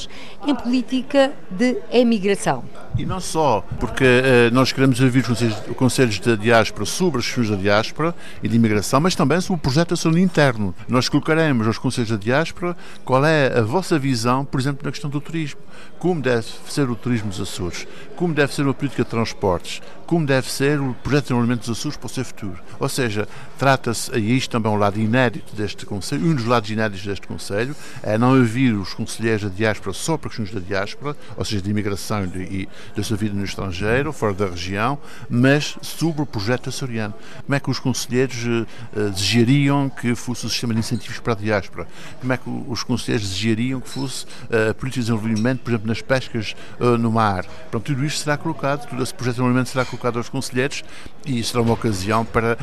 em 0.46 0.54
política 0.54 1.32
de 1.50 1.78
emigração. 1.90 2.64
E 2.98 3.04
não 3.04 3.20
só, 3.20 3.64
porque 3.78 4.04
uh, 4.04 4.54
nós 4.54 4.72
queremos 4.72 5.00
ouvir 5.00 5.24
os 5.30 5.76
conselhos 5.76 6.18
da 6.18 6.34
diáspora 6.34 6.86
sobre 6.86 7.20
as 7.20 7.26
questões 7.26 7.50
da 7.50 7.56
diáspora 7.56 8.14
e 8.42 8.48
de 8.48 8.56
imigração, 8.56 9.00
mas 9.00 9.14
também 9.14 9.40
sobre 9.40 9.58
o 9.58 9.62
projeto 9.62 9.90
nacional 9.90 10.18
interno. 10.18 10.74
Nós 10.88 11.08
colocaremos 11.08 11.66
aos 11.66 11.78
conselhos 11.78 12.10
da 12.10 12.16
diáspora 12.16 12.76
qual 13.04 13.24
é 13.24 13.58
a 13.58 13.62
vossa 13.62 13.98
visão, 13.98 14.44
por 14.44 14.60
exemplo, 14.60 14.84
na 14.84 14.90
questão 14.90 15.10
do 15.10 15.20
turismo. 15.20 15.60
Como 15.98 16.20
deve 16.20 16.46
ser 16.68 16.88
o 16.88 16.94
turismo 16.94 17.28
dos 17.28 17.40
Açores, 17.40 17.86
como 18.16 18.32
deve 18.34 18.54
ser 18.54 18.62
uma 18.62 18.74
política 18.74 19.04
de 19.04 19.10
transportes, 19.10 19.82
como 20.06 20.24
deve 20.24 20.50
ser 20.50 20.80
o 20.80 20.94
projeto 21.02 21.24
de 21.24 21.28
desenvolvimento 21.28 21.60
dos 21.66 21.78
Açores 21.78 21.96
para 21.96 22.06
o 22.06 22.08
seu 22.08 22.24
futuro. 22.24 22.58
Ou 22.78 22.88
seja, 22.88 23.28
trata-se, 23.58 24.16
e 24.16 24.36
isto 24.36 24.50
também 24.50 24.72
é 24.72 24.74
um 24.74 24.78
lado 24.78 25.00
inédito 25.00 25.54
deste 25.56 25.84
Conselho, 25.84 26.26
um 26.26 26.34
dos 26.34 26.44
lados 26.44 26.70
inéditos 26.70 27.04
deste 27.04 27.26
Conselho, 27.26 27.74
é 28.02 28.16
não 28.16 28.38
ouvir 28.38 28.72
os 28.72 28.94
conselheiros 28.94 29.42
da 29.42 29.48
diáspora 29.48 29.92
só 29.92 30.16
para 30.16 30.30
questões 30.30 30.52
da 30.52 30.60
diáspora, 30.60 31.16
ou 31.36 31.44
seja, 31.44 31.60
de 31.60 31.70
imigração 31.70 32.24
e, 32.24 32.28
de, 32.28 32.68
da 32.94 33.02
sua 33.02 33.16
vida 33.16 33.34
no 33.34 33.44
estrangeiro, 33.44 34.12
fora 34.12 34.32
da 34.32 34.46
região, 34.46 34.98
mas 35.28 35.76
sobre 35.82 36.22
o 36.22 36.26
projeto 36.26 36.68
açoriano. 36.68 37.14
Como 37.44 37.54
é 37.54 37.60
que 37.60 37.70
os 37.70 37.80
conselheiros 37.80 38.44
uh, 38.44 39.10
desejariam 39.10 39.90
que 39.90 40.14
fosse 40.14 40.46
o 40.46 40.48
sistema 40.48 40.72
de 40.72 40.80
incentivos 40.80 41.18
para 41.18 41.32
a 41.32 41.36
diáspora? 41.36 41.88
Como 42.20 42.32
é 42.32 42.36
que 42.36 42.48
os 42.68 42.82
conselheiros 42.84 43.28
desejariam 43.28 43.80
que 43.80 43.88
fosse 43.88 44.24
a 44.44 44.72
política 44.74 45.00
de 45.00 45.10
desenvolvimento, 45.10 45.60
por 45.60 45.70
exemplo, 45.70 45.88
nas 45.88 46.00
pescas 46.00 46.54
no 47.00 47.10
mar? 47.10 47.44
Pronto, 47.70 47.84
tudo 47.84 48.04
isto 48.04 48.22
será 48.22 48.36
colocado, 48.36 48.88
todo 48.88 49.02
esse 49.02 49.12
projeto 49.12 49.34
de 49.34 49.40
desenvolvimento 49.40 49.68
será 49.68 49.84
colocado 49.84 49.95
aos 50.04 50.28
conselheiros 50.28 50.82
e 51.24 51.42
será 51.42 51.62
uma 51.62 51.74
ocasião 51.74 52.24
para, 52.24 52.56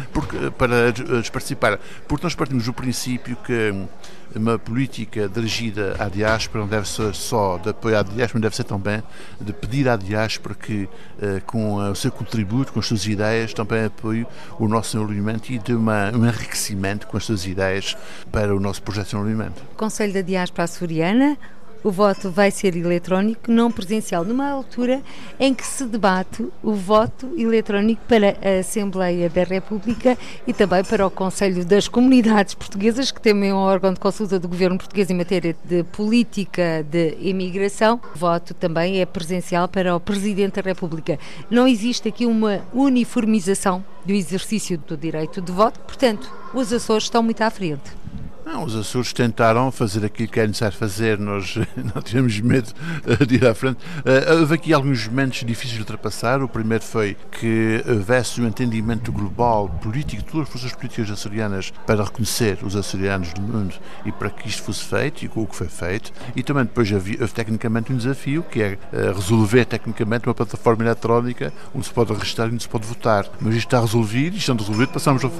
para 0.57 0.93
participar. 1.31 1.79
Porque 2.07 2.25
nós 2.25 2.35
partimos 2.35 2.65
do 2.65 2.73
princípio 2.73 3.35
que 3.37 3.73
uma 4.35 4.57
política 4.57 5.29
dirigida 5.29 5.95
à 5.99 6.09
diáspora 6.09 6.63
não 6.63 6.69
deve 6.69 6.87
ser 6.87 7.13
só 7.13 7.57
de 7.57 7.69
apoio 7.69 7.97
à 7.97 8.03
diáspora, 8.03 8.41
deve 8.41 8.55
ser 8.55 8.63
também 8.63 9.03
de 9.39 9.53
pedir 9.53 9.87
à 9.87 9.95
diáspora 9.95 10.55
que, 10.55 10.89
eh, 11.21 11.41
com 11.45 11.75
o 11.75 11.95
seu 11.95 12.11
contributo, 12.11 12.73
com 12.73 12.79
as 12.79 12.85
suas 12.87 13.05
ideias, 13.05 13.53
também 13.53 13.85
apoie 13.85 14.25
o 14.57 14.67
nosso 14.67 14.93
desenvolvimento 14.93 15.51
e 15.51 15.59
de 15.59 15.73
uma, 15.73 16.11
um 16.11 16.25
enriquecimento 16.25 17.07
com 17.07 17.17
as 17.17 17.25
suas 17.25 17.45
ideias 17.45 17.95
para 18.31 18.55
o 18.55 18.59
nosso 18.59 18.81
projeto 18.81 19.05
de 19.05 19.11
desenvolvimento. 19.11 19.61
Conselho 19.77 20.13
da 20.13 20.21
Diáspora 20.21 20.63
Açoriana, 20.63 21.37
o 21.83 21.91
voto 21.91 22.31
vai 22.31 22.49
ser 22.49 22.75
eletrónico, 22.75 23.51
não 23.51 23.71
presencial, 23.71 24.23
numa 24.23 24.49
altura 24.49 25.01
em 25.39 25.53
que 25.53 25.65
se 25.65 25.85
debate 25.85 26.47
o 26.63 26.73
voto 26.73 27.29
eletrónico 27.37 28.01
para 28.07 28.37
a 28.41 28.59
Assembleia 28.59 29.29
da 29.29 29.43
República 29.43 30.17
e 30.47 30.53
também 30.53 30.83
para 30.83 31.05
o 31.05 31.11
Conselho 31.11 31.65
das 31.65 31.87
Comunidades 31.87 32.53
Portuguesas, 32.53 33.11
que 33.11 33.21
também 33.21 33.49
é 33.49 33.53
um 33.53 33.57
órgão 33.57 33.93
de 33.93 33.99
consulta 33.99 34.39
do 34.39 34.47
governo 34.47 34.77
português 34.77 35.09
em 35.09 35.15
matéria 35.15 35.55
de 35.65 35.83
política 35.83 36.85
de 36.89 37.17
imigração. 37.19 37.99
O 38.15 38.17
voto 38.17 38.53
também 38.53 39.01
é 39.01 39.05
presencial 39.05 39.67
para 39.67 39.95
o 39.95 39.99
Presidente 39.99 40.61
da 40.61 40.61
República. 40.61 41.19
Não 41.49 41.67
existe 41.67 42.07
aqui 42.07 42.25
uma 42.25 42.61
uniformização 42.73 43.83
do 44.05 44.13
exercício 44.13 44.77
do 44.77 44.95
direito 44.95 45.41
de 45.41 45.51
voto, 45.51 45.79
portanto, 45.81 46.29
os 46.53 46.71
Açores 46.71 47.03
estão 47.05 47.23
muito 47.23 47.41
à 47.41 47.49
frente. 47.49 47.91
Não, 48.45 48.65
os 48.65 48.75
Açores 48.75 49.13
tentaram 49.13 49.71
fazer 49.71 50.03
aquilo 50.05 50.27
que 50.27 50.39
é 50.39 50.45
necessário 50.45 50.77
fazer, 50.77 51.17
nós 51.17 51.55
não 51.95 52.01
tivemos 52.01 52.39
medo 52.41 52.73
eh, 53.07 53.25
de 53.25 53.35
ir 53.35 53.47
à 53.47 53.55
frente. 53.55 53.77
Uh, 53.99 54.41
houve 54.41 54.55
aqui 54.55 54.73
alguns 54.73 55.07
momentos 55.07 55.45
difíceis 55.45 55.75
de 55.75 55.79
ultrapassar. 55.79 56.43
O 56.43 56.49
primeiro 56.49 56.83
foi 56.83 57.15
que 57.31 57.81
houvesse 57.87 58.41
um 58.41 58.47
entendimento 58.47 59.13
global, 59.13 59.69
político, 59.81 60.21
de 60.21 60.27
todas 60.29 60.47
as 60.47 60.51
forças 60.51 60.73
políticas 60.73 61.09
açorianas 61.09 61.71
para 61.87 62.03
reconhecer 62.03 62.59
os 62.63 62.75
açorianos 62.75 63.31
do 63.31 63.41
mundo 63.41 63.75
e 64.05 64.11
para 64.11 64.29
que 64.29 64.49
isto 64.49 64.61
fosse 64.63 64.83
feito 64.83 65.23
e 65.23 65.29
com 65.29 65.43
o 65.43 65.47
que 65.47 65.55
foi 65.55 65.69
feito. 65.69 66.11
E 66.35 66.43
também 66.43 66.65
depois 66.65 66.91
havia, 66.91 67.21
houve 67.21 67.33
tecnicamente 67.33 67.93
um 67.93 67.97
desafio, 67.97 68.43
que 68.43 68.61
é 68.61 68.77
uh, 68.91 69.13
resolver 69.13 69.63
tecnicamente 69.65 70.27
uma 70.27 70.33
plataforma 70.35 70.83
eletrónica 70.83 71.53
onde 71.73 71.85
se 71.85 71.93
pode 71.93 72.11
registrar 72.11 72.47
e 72.47 72.51
onde 72.51 72.63
se 72.63 72.69
pode 72.69 72.85
votar. 72.85 73.25
Mas 73.39 73.55
isto 73.55 73.67
está 73.67 73.79
resolvido, 73.79 74.35
isto 74.35 74.51
está 74.51 74.65
resolvido, 74.65 74.89
passamos 74.89 75.23
ao, 75.23 75.31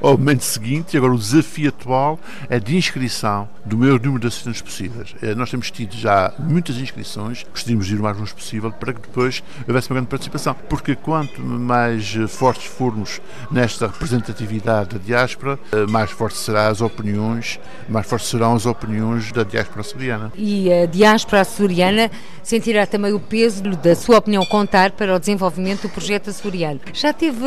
ao 0.00 0.16
momento 0.16 0.42
seguinte 0.42 0.94
e 0.94 0.96
agora 0.96 1.12
o 1.12 1.18
desafio 1.18 1.68
atual 1.68 2.18
é 2.48 2.58
de 2.58 2.76
inscrição 2.76 3.48
do 3.64 3.76
maior 3.76 4.00
número 4.00 4.20
de 4.20 4.26
assinantes 4.28 4.62
possíveis. 4.62 5.14
Eh, 5.22 5.34
nós 5.34 5.50
temos 5.50 5.70
tido 5.70 5.94
já 5.96 6.32
muitas 6.38 6.76
inscrições, 6.76 7.44
gostaríamos 7.50 7.86
de 7.86 7.94
ir 7.94 8.00
o 8.00 8.02
mais 8.02 8.16
longe 8.16 8.34
possível 8.34 8.70
para 8.70 8.92
que 8.92 9.00
depois 9.00 9.42
houvesse 9.66 9.90
uma 9.90 9.94
grande 9.94 10.08
participação, 10.08 10.54
porque 10.68 10.94
quanto 10.94 11.40
mais 11.42 12.14
eh, 12.16 12.26
fortes 12.26 12.66
formos 12.66 13.20
nesta 13.50 13.86
representatividade 13.86 14.96
da 14.96 15.04
diáspora, 15.04 15.58
eh, 15.72 15.86
mais 15.86 16.10
fortes 16.10 16.40
serão 16.40 16.68
as 16.68 16.80
opiniões, 16.80 17.58
mais 17.88 18.06
fortes 18.06 18.28
serão 18.28 18.54
as 18.54 18.66
opiniões 18.66 19.32
da 19.32 19.42
diáspora 19.42 19.80
açoriana. 19.80 20.32
E 20.36 20.72
a 20.72 20.86
diáspora 20.86 21.40
açoriana 21.40 22.10
sentirá 22.42 22.86
também 22.86 23.12
o 23.12 23.20
peso 23.20 23.62
da 23.62 23.94
sua 23.96 24.18
opinião 24.18 24.44
contar 24.44 24.92
para 24.92 25.14
o 25.14 25.18
desenvolvimento 25.18 25.82
do 25.82 25.88
projeto 25.88 26.30
açoriano. 26.30 26.80
Já 26.92 27.12
teve 27.12 27.44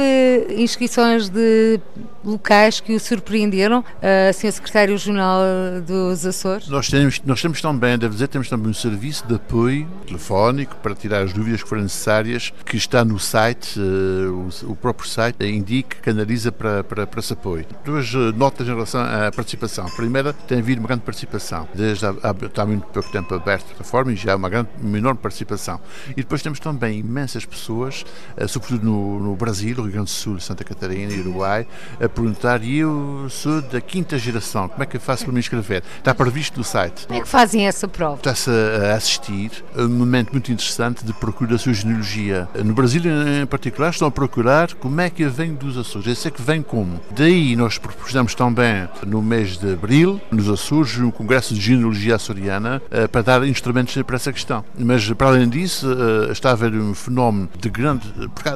inscrições 0.58 1.29
de 1.29 1.79
locais 2.24 2.79
que 2.79 2.94
o 2.94 3.00
surpreenderam, 3.00 3.79
uh, 3.79 4.34
Sr. 4.34 4.51
Secretário 4.51 4.88
Secretário 4.89 4.93
Regional 4.93 5.41
dos 5.86 6.25
Açores? 6.25 6.67
Nós 6.67 6.88
temos, 6.89 7.22
nós 7.25 7.41
temos 7.41 7.62
também, 7.62 7.98
devo 7.98 8.13
dizer, 8.13 8.27
temos 8.27 8.50
também 8.50 8.72
um 8.72 8.74
serviço 8.74 9.27
de 9.27 9.36
apoio 9.36 9.88
telefónico 10.05 10.75
para 10.77 10.96
tirar 10.96 11.22
as 11.22 11.34
dúvidas 11.34 11.62
que 11.62 11.69
forem 11.69 11.84
necessárias, 11.84 12.51
que 12.65 12.77
está 12.77 13.05
no 13.05 13.19
site, 13.19 13.79
uh, 13.79 14.50
o, 14.63 14.75
próprio 14.75 15.08
site 15.08 15.46
indica, 15.46 15.98
canaliza 16.01 16.51
para, 16.51 16.84
para, 16.84 17.05
para 17.05 17.19
esse 17.19 17.34
apoio. 17.34 17.65
Duas 17.86 18.12
notas 18.36 18.67
em 18.67 18.72
relação 18.72 19.01
à 19.01 19.31
participação. 19.31 19.86
A 19.86 19.91
primeira, 19.91 20.34
tem 20.34 20.60
havido 20.60 20.81
uma 20.81 20.88
grande 20.88 21.03
participação. 21.03 21.67
Desde 21.74 22.05
há, 22.05 22.10
há, 22.10 22.62
há 22.62 22.65
muito 22.65 22.88
pouco 22.88 23.12
tempo 23.12 23.34
aberto 23.36 23.63
a 23.63 23.67
plataforma 23.67 24.13
e 24.13 24.15
já 24.15 24.34
há 24.34 24.36
uma, 24.36 24.50
grande, 24.50 24.69
uma 24.81 24.98
enorme 24.98 25.19
participação. 25.19 25.79
E 26.12 26.15
depois 26.15 26.41
temos 26.41 26.60
também 26.60 27.00
imensas 27.00 27.46
pessoas, 27.46 28.05
sobretudo 28.48 28.86
no, 28.86 29.19
no 29.19 29.36
Brasil, 29.36 29.75
Rio 29.75 29.91
Grande 29.91 30.05
do 30.05 30.10
Sul, 30.10 30.39
Santa 30.39 30.63
Catarina 30.63 31.13
Uruguai, 31.13 31.67
a 31.96 32.10
perguntar, 32.10 32.63
e 32.63 32.77
eu 32.77 33.27
sou 33.29 33.62
da 33.62 33.81
quinta 33.81 34.17
geração, 34.17 34.67
como 34.79 34.83
é 34.83 34.86
que 34.86 34.95
eu 34.95 35.01
faço 35.01 35.25
para 35.25 35.33
me 35.33 35.39
inscrever? 35.39 35.83
Está 35.98 36.15
previsto 36.15 36.57
no 36.57 36.63
site. 36.63 37.05
Como 37.05 37.19
é 37.19 37.21
que 37.21 37.27
fazem 37.27 37.67
essa 37.67 37.86
prova? 37.86 38.15
Está-se 38.15 38.50
a 38.50 38.95
assistir 38.95 39.51
a 39.75 39.81
um 39.81 39.89
momento 39.89 40.31
muito 40.31 40.50
interessante 40.53 41.03
de 41.03 41.12
procura 41.12 41.51
da 41.51 41.57
sua 41.57 41.74
genealogia. 41.74 42.48
No 42.63 42.74
Brasil, 42.74 43.01
em 43.03 43.45
particular, 43.45 43.89
estão 43.89 44.07
a 44.07 44.12
procurar 44.12 44.74
como 44.75 45.01
é 45.01 45.09
que 45.09 45.24
eu 45.24 45.29
venho 45.29 45.55
dos 45.55 45.77
Açores. 45.77 46.07
Eu 46.07 46.15
sei 46.15 46.31
que 46.31 46.41
vem 46.41 46.62
como. 46.62 47.01
Daí 47.12 47.57
nós 47.57 47.77
propusemos 47.77 48.33
também, 48.33 48.88
no 49.05 49.21
mês 49.21 49.57
de 49.57 49.74
abril, 49.74 50.21
nos 50.31 50.50
Açores, 50.50 50.98
um 50.98 51.12
congresso 51.12 51.53
de 51.53 51.59
genealogia 51.59 52.15
açoriana 52.15 52.81
eh, 52.89 53.05
para 53.07 53.21
dar 53.21 53.45
instrumentos 53.45 54.01
para 54.03 54.15
essa 54.15 54.31
questão. 54.31 54.63
Mas, 54.77 55.12
para 55.12 55.27
além 55.27 55.50
disso, 55.50 55.88
eh, 55.91 56.31
está 56.31 56.51
a 56.51 56.53
haver 56.53 56.74
um 56.74 56.93
fenómeno 56.93 57.50
de 57.59 57.69
grande. 57.69 58.07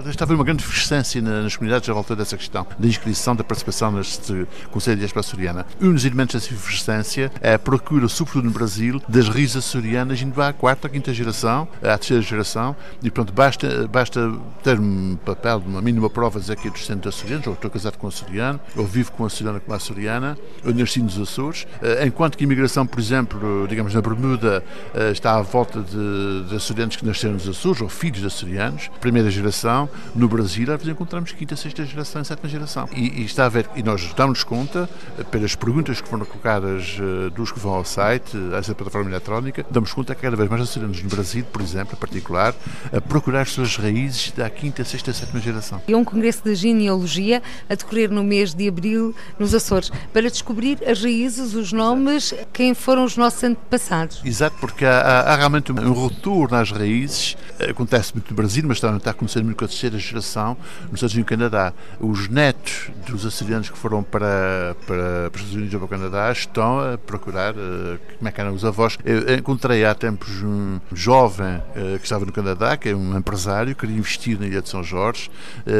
Está 0.10 0.24
a 0.24 0.25
haver 0.25 0.36
uma 0.36 0.46
grande 0.46 0.63
eficiência 0.63 1.22
nas 1.22 1.58
comunidades 1.58 1.89
à 1.89 1.94
volta 1.94 2.15
dessa 2.15 2.38
questão, 2.38 2.65
da 2.80 2.88
inscrição, 2.88 3.36
da 3.36 3.44
participação 3.44 3.92
neste 3.92 4.48
Conselho 4.72 5.06
de 5.06 5.20
Açoriana. 5.20 5.65
Dessa 6.13 6.53
efervescência 6.53 7.32
é 7.41 7.53
a 7.53 7.60
procura, 7.60 8.08
sobretudo 8.08 8.46
no 8.46 8.51
Brasil, 8.51 9.01
das 9.08 9.27
raízes 9.27 9.58
açorianas 9.58 10.22
indo 10.22 10.41
à 10.41 10.53
quarta, 10.53 10.88
quinta 10.88 11.13
geração, 11.13 11.67
à 11.82 11.98
terceira 11.98 12.22
geração, 12.22 12.75
e 13.01 13.10
pronto, 13.10 13.34
basta, 13.34 13.88
basta 13.88 14.32
ter 14.63 14.79
um 14.79 15.17
papel 15.25 15.62
uma 15.65 15.82
mínima 15.82 16.10
prova 16.10 16.39
dizer 16.39 16.55
que 16.58 16.67
é 16.67 16.72
descendente 16.72 17.03
de 17.03 17.10
açorianos, 17.10 17.48
ou 17.48 17.53
estou 17.53 17.70
casado 17.70 17.98
com 17.98 18.08
um 18.08 18.10
açoriano, 18.10 18.60
ou 18.75 18.86
vivo 18.86 19.12
com 19.12 19.24
uma 19.24 19.27
açoriana 19.27 19.60
com 19.60 19.72
uma 19.72 19.77
açoriana, 19.77 20.38
ou 20.65 20.74
nasci 20.74 21.01
nos 21.01 21.20
Açores, 21.20 21.65
eh, 21.82 22.05
enquanto 22.05 22.38
que 22.38 22.43
a 22.43 22.46
imigração, 22.46 22.86
por 22.86 23.00
exemplo, 23.00 23.65
digamos 23.67 23.93
na 23.93 24.01
Bermuda, 24.01 24.63
eh, 24.93 25.12
está 25.12 25.38
à 25.38 25.41
volta 25.41 25.82
de, 25.82 26.50
de 26.50 26.55
açorianos 26.55 26.96
que 26.96 27.05
nasceram 27.05 27.34
nos 27.34 27.48
Açores, 27.48 27.82
ou 27.82 27.89
filhos 27.89 28.20
de 28.20 28.27
açorianos, 28.27 28.89
primeira 29.00 29.29
geração, 29.29 29.89
no 30.15 30.27
Brasil, 30.27 30.72
às 30.72 30.79
vezes 30.79 30.93
encontramos 30.93 31.32
quinta, 31.32 31.55
sexta 31.55 31.86
geração 31.86 32.24
sétima 32.24 32.50
geração. 32.50 32.88
E, 32.93 33.22
e 33.22 33.25
está 33.25 33.46
a 33.46 33.50
ver, 33.50 33.70
e 33.75 33.84
nós 33.84 34.13
damos 34.15 34.43
conta, 34.43 34.89
eh, 35.17 35.24
pelas 35.24 35.55
perguntas 35.55 36.01
que 36.03 36.10
foram 36.10 36.25
colocadas 36.25 36.98
dos 37.33 37.51
que 37.51 37.60
vão 37.60 37.74
ao 37.74 37.86
site, 37.86 38.38
a 38.53 38.57
essa 38.57 38.75
plataforma 38.75 39.10
eletrónica, 39.10 39.65
damos 39.69 39.93
conta 39.93 40.13
que 40.13 40.22
cada 40.22 40.36
vez 40.36 40.50
mais 40.50 40.62
açorianos 40.62 41.01
no 41.01 41.10
Brasil, 41.10 41.45
por 41.51 41.62
exemplo, 41.62 41.95
em 41.95 42.00
particular, 42.00 42.53
a 42.91 43.01
procurar 43.01 43.41
as 43.41 43.51
suas 43.51 43.75
raízes 43.77 44.31
da 44.31 44.50
quinta, 44.50 44.83
sexta, 44.83 45.13
sétima 45.13 45.39
geração. 45.39 45.81
E 45.88 45.95
um 45.95 46.03
congresso 46.03 46.43
de 46.43 46.55
genealogia 46.55 47.41
a 47.69 47.75
decorrer 47.75 48.12
no 48.12 48.24
mês 48.24 48.53
de 48.53 48.67
abril 48.67 49.15
nos 49.39 49.53
Açores, 49.53 49.91
para 50.12 50.29
descobrir 50.29 50.79
as 50.88 51.01
raízes, 51.01 51.53
os 51.53 51.72
nomes, 51.72 52.33
quem 52.51 52.74
foram 52.74 53.03
os 53.05 53.15
nossos 53.15 53.43
antepassados. 53.43 54.22
Exato, 54.25 54.57
porque 54.60 54.86
há, 54.86 55.22
há, 55.22 55.36
realmente 55.36 55.72
um 55.72 56.07
retorno 56.07 56.57
às 56.57 56.72
raízes, 56.72 57.38
acontece 57.69 58.13
muito 58.13 58.29
no 58.29 58.36
Brasil, 58.36 58.63
mas 58.67 58.79
também 58.79 58.98
está 58.98 59.12
acontecendo 59.12 59.45
muito 59.45 59.57
com 59.57 59.65
a 59.65 59.67
terceira 59.67 59.98
geração 59.98 60.57
nos 60.83 60.95
Estados 60.95 61.13
Unidos 61.13 61.15
e 61.15 61.19
no 61.19 61.25
Canadá. 61.25 61.74
Os 62.00 62.27
netos 62.27 62.89
dos 63.05 63.25
açorianos 63.25 63.69
que 63.69 63.77
foram 63.77 64.03
para, 64.03 64.75
para, 64.86 65.29
para 65.29 65.39
os 65.39 65.41
Estados 65.41 65.55
Unidos 65.55 65.74
Canadá 65.98 66.32
estão 66.32 66.80
a 66.80 66.98
procurar 66.98 67.54
uh, 67.54 68.00
como 68.18 68.28
é 68.28 68.32
que 68.32 68.42
eram 68.42 68.54
os 68.54 68.66
avós. 68.66 68.98
Eu 69.04 69.36
encontrei 69.36 69.86
há 69.86 69.94
tempos 69.94 70.42
um 70.42 70.80
jovem 70.92 71.58
uh, 71.58 72.00
que 72.00 72.04
estava 72.04 72.26
no 72.26 72.32
Canadá, 72.32 72.76
que 72.78 72.90
é 72.90 72.96
um 72.96 73.18
empresário, 73.18 73.76
queria 73.76 73.98
investir 73.98 74.40
na 74.40 74.48
Ilha 74.48 74.62
de 74.62 74.70
São 74.70 74.84
Jorge, 74.84 75.30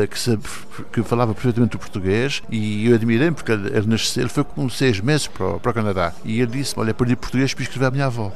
que, 0.10 0.20
sabe, 0.20 0.44
que 0.92 1.04
falava 1.04 1.34
perfeitamente 1.34 1.76
o 1.76 1.80
português 1.80 2.42
e 2.50 2.88
eu 2.88 2.96
admirei 2.96 3.32
porque 3.32 3.52
ele, 3.52 3.68
ele 3.76 3.88
nasceu, 3.88 4.24
ele 4.24 4.30
foi 4.30 4.44
com 4.44 4.70
seis 4.70 5.00
meses 5.00 5.28
para 5.28 5.46
o, 5.46 5.60
para 5.60 5.72
o 5.72 5.74
Canadá 5.74 6.14
e 6.24 6.40
ele 6.40 6.52
disse: 6.52 6.74
Olha, 6.78 6.92
aprendi 6.92 7.16
português 7.16 7.54
para 7.54 7.64
escrever 7.64 7.86
a 7.86 7.92
minha 7.92 8.06
avó. 8.06 8.32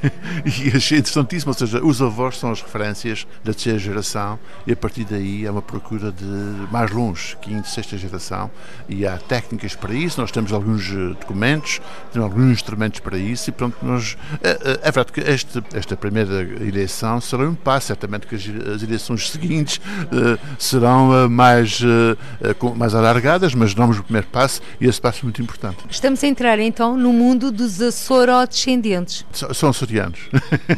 e 0.44 0.76
achei 0.76 0.98
interessantíssimo, 0.98 1.50
ou 1.50 1.58
seja, 1.58 1.84
os 1.84 2.00
avós 2.00 2.38
são 2.38 2.50
as 2.50 2.62
referências 2.62 3.26
da 3.42 3.52
terceira 3.52 3.78
geração 3.78 4.38
e 4.66 4.72
a 4.72 4.76
partir 4.76 5.04
daí 5.04 5.44
é 5.44 5.50
uma 5.50 5.62
procura 5.62 6.12
de 6.12 6.24
mais 6.70 6.90
longe, 6.90 7.36
quinta, 7.40 7.68
sexta 7.68 7.96
geração 7.96 8.50
e 8.88 9.06
há 9.06 9.16
técnicas 9.16 9.74
para 9.74 9.94
isso. 9.94 10.20
Nós 10.20 10.30
temos 10.30 10.52
alguns 10.52 10.90
eh, 10.90 11.13
documentos, 11.14 11.80
temos 12.12 12.30
alguns 12.30 12.52
instrumentos 12.52 13.00
para 13.00 13.18
isso 13.18 13.50
e 13.50 13.52
pronto, 13.52 13.76
nós. 13.82 14.16
É, 14.42 14.80
é 14.82 14.92
verdade 14.92 15.12
que 15.12 15.20
este, 15.20 15.62
esta 15.74 15.96
primeira 15.96 16.42
eleição 16.64 17.20
será 17.20 17.44
um 17.44 17.54
passo, 17.54 17.88
certamente 17.88 18.26
que 18.26 18.34
as, 18.34 18.42
as 18.74 18.82
eleições 18.82 19.30
seguintes 19.32 19.78
uh, 19.78 20.38
serão 20.58 21.10
uh, 21.10 21.30
mais, 21.30 21.80
uh, 21.80 22.74
mais 22.76 22.94
alargadas, 22.94 23.54
mas 23.54 23.74
damos 23.74 23.98
o 23.98 24.02
primeiro 24.02 24.26
passo 24.28 24.60
e 24.80 24.86
esse 24.86 25.00
passo 25.00 25.20
é 25.20 25.22
muito 25.24 25.42
importante. 25.42 25.78
Estamos 25.90 26.22
a 26.22 26.26
entrar 26.26 26.58
então 26.58 26.96
no 26.96 27.12
mundo 27.12 27.50
dos 27.50 27.80
açorodescendentes. 27.80 29.24
São 29.32 29.70
açorianos. 29.70 30.20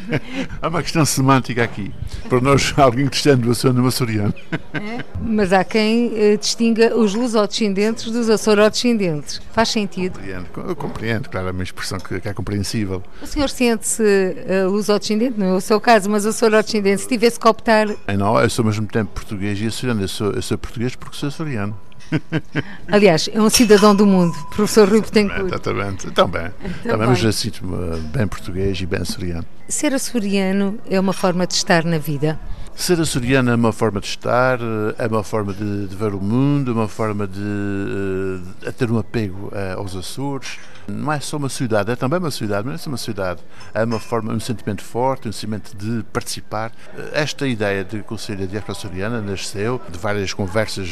há 0.60 0.68
uma 0.68 0.82
questão 0.82 1.04
semântica 1.04 1.62
aqui. 1.62 1.92
Para 2.28 2.40
nós, 2.40 2.72
alguém 2.76 3.06
que 3.06 3.16
descende 3.16 3.42
do 3.42 3.52
é 3.52 3.80
um 3.80 3.86
açoriano. 3.86 4.34
É? 4.74 5.04
Mas 5.20 5.52
há 5.52 5.64
quem 5.64 6.36
distinga 6.38 6.96
os 6.96 7.14
lusodescendentes 7.14 8.10
dos 8.10 8.28
açorodescendentes. 8.28 9.40
Faz 9.52 9.68
sentido? 9.68 10.15
Compreendo, 10.16 10.46
eu 10.68 10.76
compreendo, 10.76 11.28
claro, 11.28 11.48
é 11.48 11.50
uma 11.50 11.62
expressão 11.62 11.98
que, 11.98 12.20
que 12.20 12.28
é 12.28 12.32
compreensível. 12.32 13.02
O 13.22 13.26
senhor 13.26 13.48
sente-se 13.50 14.02
uh, 14.02 14.70
lusodescendente, 14.70 15.38
não 15.38 15.46
é 15.46 15.52
o 15.54 15.60
seu 15.60 15.80
caso, 15.80 16.08
mas 16.08 16.24
açorodescendente, 16.24 17.02
se 17.02 17.08
tivesse 17.08 17.38
que 17.38 17.46
optar... 17.46 17.86
Não, 18.16 18.40
eu 18.40 18.48
sou 18.48 18.62
ao 18.62 18.70
mesmo 18.70 18.86
tempo 18.86 19.10
português 19.12 19.60
e 19.60 19.66
açoriano. 19.66 20.02
Eu 20.02 20.08
sou, 20.08 20.32
eu 20.32 20.42
sou 20.42 20.56
português 20.56 20.96
porque 20.96 21.16
sou 21.16 21.28
açoriano. 21.28 21.78
Aliás, 22.88 23.28
é 23.32 23.40
um 23.40 23.50
cidadão 23.50 23.94
do 23.94 24.06
mundo, 24.06 24.34
professor 24.54 24.88
Rui 24.88 25.00
Betancourt. 25.00 25.46
Exatamente, 25.46 26.10
também. 26.12 26.50
Também, 26.82 27.08
mas 27.08 27.22
eu 27.22 27.32
sinto-me 27.32 27.98
bem 28.00 28.26
português 28.26 28.80
e 28.80 28.86
bem 28.86 29.00
açoriano. 29.00 29.44
Ser 29.68 29.92
açoriano 29.92 30.78
é 30.88 30.98
uma 30.98 31.12
forma 31.12 31.46
de 31.46 31.54
estar 31.54 31.84
na 31.84 31.98
vida? 31.98 32.38
Ser 32.76 33.00
açoriano 33.00 33.50
é 33.50 33.54
uma 33.54 33.72
forma 33.72 34.00
de 34.00 34.06
estar, 34.06 34.58
é 34.98 35.06
uma 35.06 35.24
forma 35.24 35.54
de, 35.54 35.86
de 35.86 35.96
ver 35.96 36.14
o 36.14 36.20
mundo, 36.20 36.70
é 36.70 36.74
uma 36.74 36.86
forma 36.86 37.26
de, 37.26 37.40
de, 37.40 38.66
de 38.66 38.72
ter 38.72 38.90
um 38.90 38.98
apego 38.98 39.50
eh, 39.54 39.72
aos 39.72 39.96
Açores 39.96 40.58
não 40.88 41.12
é 41.12 41.20
só 41.20 41.36
uma 41.36 41.48
cidade, 41.48 41.90
é 41.90 41.96
também 41.96 42.18
uma 42.18 42.30
cidade, 42.30 42.64
mas 42.64 42.66
não 42.66 42.74
é 42.74 42.78
só 42.78 42.90
uma 42.90 42.96
cidade. 42.96 43.40
É 43.74 43.84
uma 43.84 43.98
forma, 43.98 44.32
um 44.32 44.40
sentimento 44.40 44.82
forte, 44.82 45.28
um 45.28 45.32
sentimento 45.32 45.76
de 45.76 46.04
participar. 46.12 46.72
Esta 47.12 47.46
ideia 47.46 47.84
de 47.84 48.02
Conselho 48.02 48.40
da 48.40 48.46
Diáspora 48.46 48.78
Açoriana 48.78 49.20
nasceu 49.20 49.80
de 49.90 49.98
várias 49.98 50.32
conversas 50.32 50.88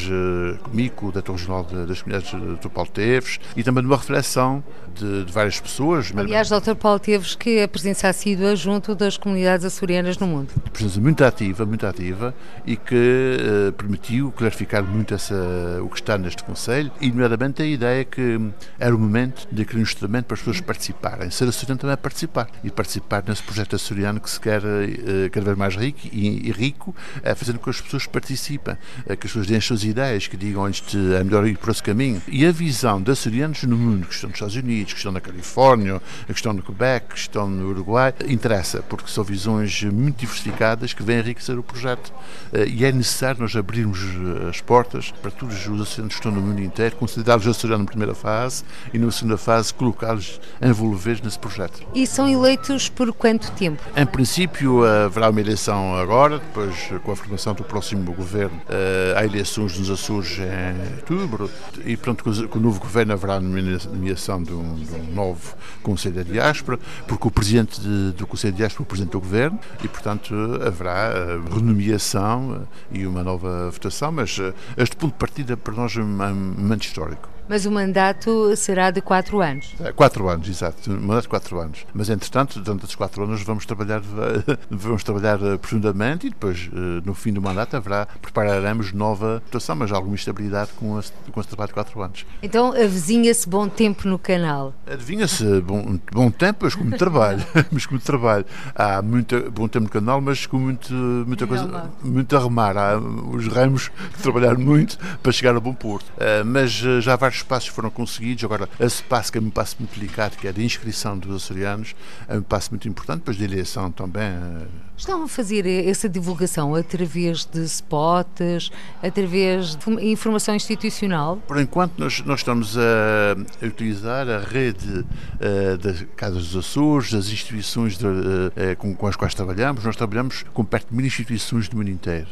comigo, 0.63 1.13
da 1.13 1.23
Torre 1.23 1.39
Regional 1.39 1.65
das 1.65 2.03
Comunidades 2.03 2.61
do 2.61 2.71
Paulo 2.71 2.91
Teves, 2.91 3.39
e 3.57 3.63
também 3.63 3.83
de 3.83 3.89
uma 3.89 3.97
reflexão 3.97 4.63
de, 4.95 5.25
de 5.25 5.33
várias 5.33 5.61
pessoas. 5.61 6.13
Aliás, 6.17 6.49
Dr. 6.49 6.75
Paulo 6.75 6.99
Teves, 6.99 7.35
que 7.35 7.63
a 7.63 7.69
presença 7.69 8.09
assídua 8.09 8.57
junto 8.57 8.95
das 8.95 9.17
comunidades 9.17 9.65
açorianas 9.65 10.19
no 10.19 10.27
mundo. 10.27 10.49
Presença 10.73 11.01
muito 11.01 11.25
ativa, 11.25 11.65
muito 11.75 11.87
ativa, 11.87 12.35
e 12.65 12.77
que 12.77 12.95
uh, 12.95 13.73
permitiu 13.73 14.33
clarificar 14.33 14.83
muito 14.83 15.13
essa, 15.13 15.35
o 15.83 15.89
que 15.89 16.01
está 16.01 16.17
neste 16.17 16.43
Conselho, 16.45 16.91
e 17.01 17.11
nomeadamente 17.11 17.63
a 17.63 17.67
ideia 17.67 18.05
que 18.05 18.41
era 18.79 18.95
o 18.95 18.99
momento 18.99 19.47
de 19.51 19.65
que 19.65 19.77
um 19.77 19.81
instrumento 19.81 20.27
para 20.27 20.35
as 20.35 20.41
pessoas 20.41 20.61
participarem. 20.61 21.31
Ser 21.31 21.49
açoriano 21.49 21.81
também 21.81 21.95
é 21.95 21.97
participar. 21.97 22.49
E 22.63 22.71
participar 22.71 23.25
nesse 23.27 23.43
projeto 23.43 23.77
açoriano 23.77 24.21
que 24.21 24.31
se 24.31 24.41
quer 24.41 24.63
uh, 24.63 25.31
cada 25.31 25.47
vez 25.47 25.59
mais 25.59 25.75
rico 25.75 26.01
e, 26.13 26.49
e, 26.49 26.53
rico, 26.53 26.95
é 27.23 27.35
fazendo 27.35 27.59
com 27.59 27.65
que 27.65 27.71
as 27.71 27.81
pessoas 27.81 28.07
participem, 28.07 28.75
uh, 28.75 29.05
que 29.05 29.13
as 29.13 29.19
pessoas 29.33 29.47
deem 29.47 29.59
as 29.59 29.65
suas 29.65 29.85
ideias, 29.85 30.27
que 30.27 30.37
digam 30.37 30.63
onde 30.63 30.83
é 31.15 31.25
melhor 31.25 31.47
ir 31.47 31.59
por 31.59 31.71
esse 31.71 31.83
caminho. 31.83 32.23
E 32.29 32.47
a 32.47 32.53
visão 32.53 33.03
de 33.03 33.11
açorianos 33.11 33.63
no 33.65 33.77
mundo, 33.77 34.07
que 34.07 34.15
estão 34.15 34.29
nos 34.29 34.37
Estados 34.37 34.57
Unidos, 34.57 34.93
que 34.93 34.99
estão 34.99 35.13
na 35.13 35.21
Califórnia, 35.21 36.01
que 36.27 36.33
estão 36.33 36.53
no 36.53 36.63
Quebec, 36.63 37.09
que 37.09 37.19
estão 37.19 37.49
no 37.49 37.69
Uruguai, 37.69 38.15
interessa, 38.29 38.83
porque 38.83 39.11
são 39.11 39.25
visões 39.25 39.83
muito 39.83 40.19
diversificadas 40.19 40.93
que 40.93 41.03
vêm 41.03 41.19
enriquecer 41.19 41.59
o 41.59 41.63
projeto. 41.65 42.13
Uh, 42.53 42.65
e 42.67 42.85
é 42.85 42.93
necessário 42.93 43.41
nós 43.41 43.55
abrirmos 43.57 44.01
as 44.49 44.61
portas 44.61 45.13
para 45.23 45.31
todos 45.31 45.67
os 45.67 45.81
açorianos 45.81 46.15
que 46.15 46.21
estão 46.21 46.33
no 46.33 46.41
mundo 46.41 46.61
inteiro, 46.61 46.97
considerá-los 46.97 47.47
açorianos 47.47 47.87
na 47.87 47.91
primeira 47.91 48.15
fase 48.15 48.65
e 48.93 48.99
na 48.99 49.11
segunda 49.11 49.37
fase 49.37 49.73
colocá-los, 49.75 50.41
envolver 50.63 51.21
nesse 51.23 51.39
projeto. 51.39 51.87
E 51.95 52.07
são 52.07 52.29
eleitos 52.29 52.89
por 52.89 53.13
quanto 53.13 53.51
tempo? 53.53 53.83
Em 53.97 54.07
princípio, 54.07 54.85
haverá 54.85 55.31
uma 55.31 55.41
eleição 55.41 55.95
agora, 55.97 56.39
depois, 56.39 56.93
com 57.03 57.13
a 57.13 57.17
formação 57.17 57.55
do 57.55 57.65
próximo 57.65 58.13
governo, 58.13 58.61
eh, 58.69 59.15
há 59.17 59.25
eleições 59.25 59.79
nos 59.79 59.91
Açores 59.91 60.39
em 60.39 60.97
outubro, 60.97 61.51
e 61.85 61.97
pronto, 61.97 62.25
com 62.49 62.59
o 62.59 62.63
novo 62.63 62.81
governo 62.81 63.13
haverá 63.13 63.35
a 63.35 63.41
nomeação 63.41 64.43
de 64.43 64.53
um, 64.53 64.75
de 64.75 64.95
um 64.95 65.15
novo 65.15 65.55
Conselho 65.83 66.17
da 66.17 66.23
Diáspora, 66.23 66.79
porque 67.07 67.29
o 67.29 67.31
presidente 67.31 67.81
de, 67.81 68.13
do 68.13 68.27
Conselho 68.27 68.53
da 68.53 68.59
Diáspora 68.59 68.83
é 68.83 68.85
o 68.85 68.87
presidente 68.87 69.13
do 69.13 69.21
governo, 69.21 69.59
e 69.83 69.89
portanto 69.89 70.35
haverá 70.67 71.13
eh, 71.15 71.37
renomeação 71.55 72.67
eh, 72.93 72.99
e 72.99 73.07
uma 73.07 73.23
nova 73.23 73.71
votação, 73.71 74.13
mas 74.13 74.39
este 74.77 74.97
ponto 74.97 75.13
de 75.13 75.19
partida 75.19 75.57
para 75.57 75.75
nós 75.75 75.97
é 75.97 76.01
um 76.01 76.07
momento 76.07 76.83
histórico. 76.83 77.34
Mas 77.49 77.67
o 77.67 77.71
mandato 77.71 78.57
será 78.57 78.91
de 78.91 79.01
quatro 79.01 79.41
anos? 79.41 79.75
É, 79.81 79.93
quatro 79.93 80.29
anos, 80.29 80.49
exato. 80.49 80.91
Um 80.91 81.01
mandato 81.01 81.23
de 81.23 81.29
quatro 81.29 81.61
anos. 81.61 81.87
Mas, 81.93 82.09
entretanto, 82.09 82.59
durante 82.61 82.85
esses 82.85 82.95
quatro 82.95 83.23
anos 83.25 83.43
vamos 83.43 83.67
trabalhar, 83.67 84.01
vamos 84.71 85.05
trabalhar 85.05 85.39
eh, 85.43 85.59
profundamente 85.59 86.27
e 86.27 86.31
depois, 86.31 86.71
eh, 86.73 87.03
no 87.05 87.15
fim 87.15 87.33
do 87.33 87.43
mandato, 87.43 87.77
haverá, 87.77 88.07
prepararemos 88.21 88.93
nova 88.93 89.43
situação, 89.45 89.77
mas 89.77 89.93
alguma 89.93 90.15
estabilidade 90.15 90.71
com 90.79 90.99
esse, 90.99 91.13
com 91.31 91.41
esse 91.41 91.49
trabalho 91.49 91.69
de 91.69 91.75
quatro 91.75 92.03
anos. 92.03 92.27
Então, 92.43 92.73
avizinha-se 92.73 93.49
bom 93.49 93.69
tempo 93.69 94.09
no 94.09 94.19
canal? 94.19 94.73
Adivinha-se 94.91 95.61
bom, 95.61 95.99
bom 96.13 96.31
tempo, 96.31 96.61
mas 96.63 96.75
com 96.75 96.85
muito 96.85 96.99
trabalho. 96.99 97.45
mas 97.71 97.85
com 97.85 97.95
muito 97.95 98.05
trabalho. 98.05 98.47
Há 98.75 99.03
muito, 99.03 99.51
bom 99.51 99.69
tempo 99.69 99.85
no 99.85 99.91
canal, 99.91 100.21
mas 100.21 100.47
com 100.47 100.59
muito, 100.59 100.93
muita 100.95 101.47
coisa, 101.47 101.91
muito 102.03 102.37
a 102.37 102.41
remar. 102.41 102.77
Há 102.77 102.97
os 102.99 103.47
ramos 103.49 103.91
de 104.17 104.23
trabalhar 104.23 104.57
muito 104.57 104.99
para 105.23 105.33
chegar 105.33 105.55
a 105.55 105.61
bom 105.61 105.75
porto. 105.75 106.07
Mas 106.45 106.71
já 106.73 107.17
vai 107.17 107.34
vários 107.35 107.43
passos 107.43 107.69
foram 107.69 107.91
conseguidos. 107.91 108.45
Agora, 108.45 108.69
esse 108.79 109.03
passo 109.03 109.33
que 109.33 109.39
é 109.39 109.41
um 109.41 109.51
passo 109.51 109.77
muito 109.79 109.99
delicado, 109.99 110.37
que 110.37 110.47
é 110.47 110.51
a 110.51 110.53
de 110.53 110.65
inscrição 110.65 111.19
dos 111.19 111.35
açorianos, 111.35 111.95
é 112.29 112.39
um 112.39 112.43
passo 112.43 112.71
muito 112.71 112.89
importante, 112.89 113.19
depois 113.19 113.37
de 113.37 113.45
eleição 113.45 113.91
também. 113.91 114.23
Eh, 114.23 114.67
Estão 114.97 115.25
a 115.25 115.29
fazer 115.29 115.67
essa 115.67 116.09
divulgação 116.09 116.75
através 116.75 117.45
de 117.45 117.65
spots, 117.65 118.71
através 119.03 119.75
de 119.75 119.91
informação 120.05 120.55
institucional? 120.55 121.37
Por 121.49 121.59
enquanto, 121.59 121.99
nós, 121.99 122.23
nós 122.25 122.41
estamos 122.41 122.79
a, 122.79 123.35
a, 123.61 123.67
utilizar 123.67 124.29
a 124.29 124.39
rede 124.39 125.01
uh, 125.01 125.79
das 125.79 126.07
Casas 126.17 126.49
dos 126.49 126.57
Açores, 126.65 127.11
das 127.11 127.27
instituições 127.27 127.99
de, 127.99 128.07
uh, 128.07 128.77
com, 128.79 128.95
com, 128.95 129.07
as 129.09 129.17
quais 129.17 129.35
trabalhamos. 129.35 129.85
Nós 129.85 129.97
trabalhamos 129.97 130.45
com 130.55 130.65
perto 130.65 130.91
de 130.91 130.95
mil 130.95 131.07
instituições 131.07 131.69
do 131.69 131.77
mundo 131.77 131.91
inteiro 131.91 132.29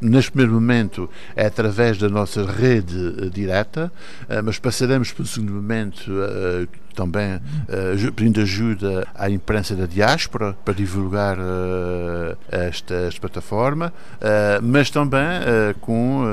neste 0.00 0.30
primeiro 0.30 0.54
momento 0.54 1.10
é 1.34 1.46
através 1.46 1.98
da 1.98 2.08
nossa 2.08 2.44
rede 2.44 3.30
direta, 3.30 3.92
mas 4.42 4.58
passaremos 4.58 5.12
para 5.12 5.22
o 5.22 5.26
segundo 5.26 5.52
momento 5.52 6.10
também 6.98 7.36
uh, 7.36 8.12
pedindo 8.12 8.40
ajuda 8.40 9.06
à 9.14 9.30
imprensa 9.30 9.76
da 9.76 9.86
diáspora 9.86 10.56
para 10.64 10.74
divulgar 10.74 11.38
uh, 11.38 12.36
esta, 12.50 12.94
esta, 12.94 13.20
plataforma, 13.20 13.92
uh, 14.16 14.60
mas 14.60 14.90
também 14.90 15.28
com 15.80 16.24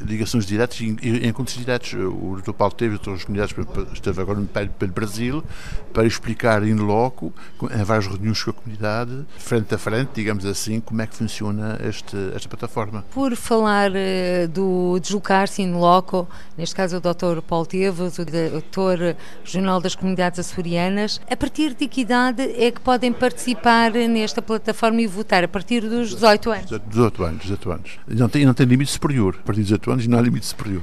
ligações 0.00 0.46
diretas 0.46 0.80
e 0.80 1.26
encontros 1.26 1.56
diretos. 1.58 1.92
O 1.92 2.40
Dr. 2.40 2.52
Paulo 2.52 2.72
teve 2.72 2.94
outras 2.94 3.24
comunidades, 3.24 3.54
esteve 3.92 4.20
agora 4.20 4.40
pelo 4.78 4.92
Brasil, 4.92 5.44
para 5.92 6.06
explicar 6.06 6.62
in 6.62 6.76
loco, 6.76 7.32
em 7.70 7.82
várias 7.82 8.06
reuniões 8.06 8.42
com 8.42 8.50
a 8.50 8.54
comunidade, 8.54 9.26
frente 9.38 9.74
a 9.74 9.78
frente, 9.78 10.10
digamos 10.14 10.46
assim, 10.46 10.80
como 10.80 11.02
é 11.02 11.06
que 11.06 11.16
funciona 11.16 11.78
este, 11.82 12.16
esta 12.34 12.48
plataforma. 12.48 13.04
Por 13.10 13.34
falar 13.34 13.90
do 14.50 14.98
deslocar-se 15.00 15.62
in 15.62 15.72
loco, 15.72 16.28
neste 16.56 16.74
caso 16.74 16.98
o 16.98 17.00
Dr. 17.00 17.42
Paulo 17.46 17.66
Teves, 17.66 18.18
o 18.18 18.24
Dr. 18.24 19.16
Jornal 19.66 19.80
das 19.80 19.96
Comunidades 19.96 20.38
Açorianas, 20.38 21.20
a 21.28 21.36
partir 21.36 21.74
de 21.74 21.88
que 21.88 22.02
idade 22.02 22.40
é 22.40 22.70
que 22.70 22.80
podem 22.80 23.12
participar 23.12 23.90
nesta 23.90 24.40
plataforma 24.40 25.02
e 25.02 25.08
votar? 25.08 25.42
A 25.42 25.48
partir 25.48 25.80
dos 25.80 26.10
18 26.14 26.50
anos? 26.52 26.80
18 26.86 27.24
anos, 27.24 27.42
18 27.42 27.72
anos. 27.72 27.90
E 28.08 28.14
não 28.14 28.28
tem, 28.28 28.46
não 28.46 28.54
tem 28.54 28.64
limite 28.64 28.92
superior. 28.92 29.36
A 29.40 29.42
partir 29.42 29.62
de 29.62 29.64
18 29.64 29.90
anos 29.90 30.06
não 30.06 30.18
há 30.18 30.22
limite 30.22 30.46
superior. 30.46 30.82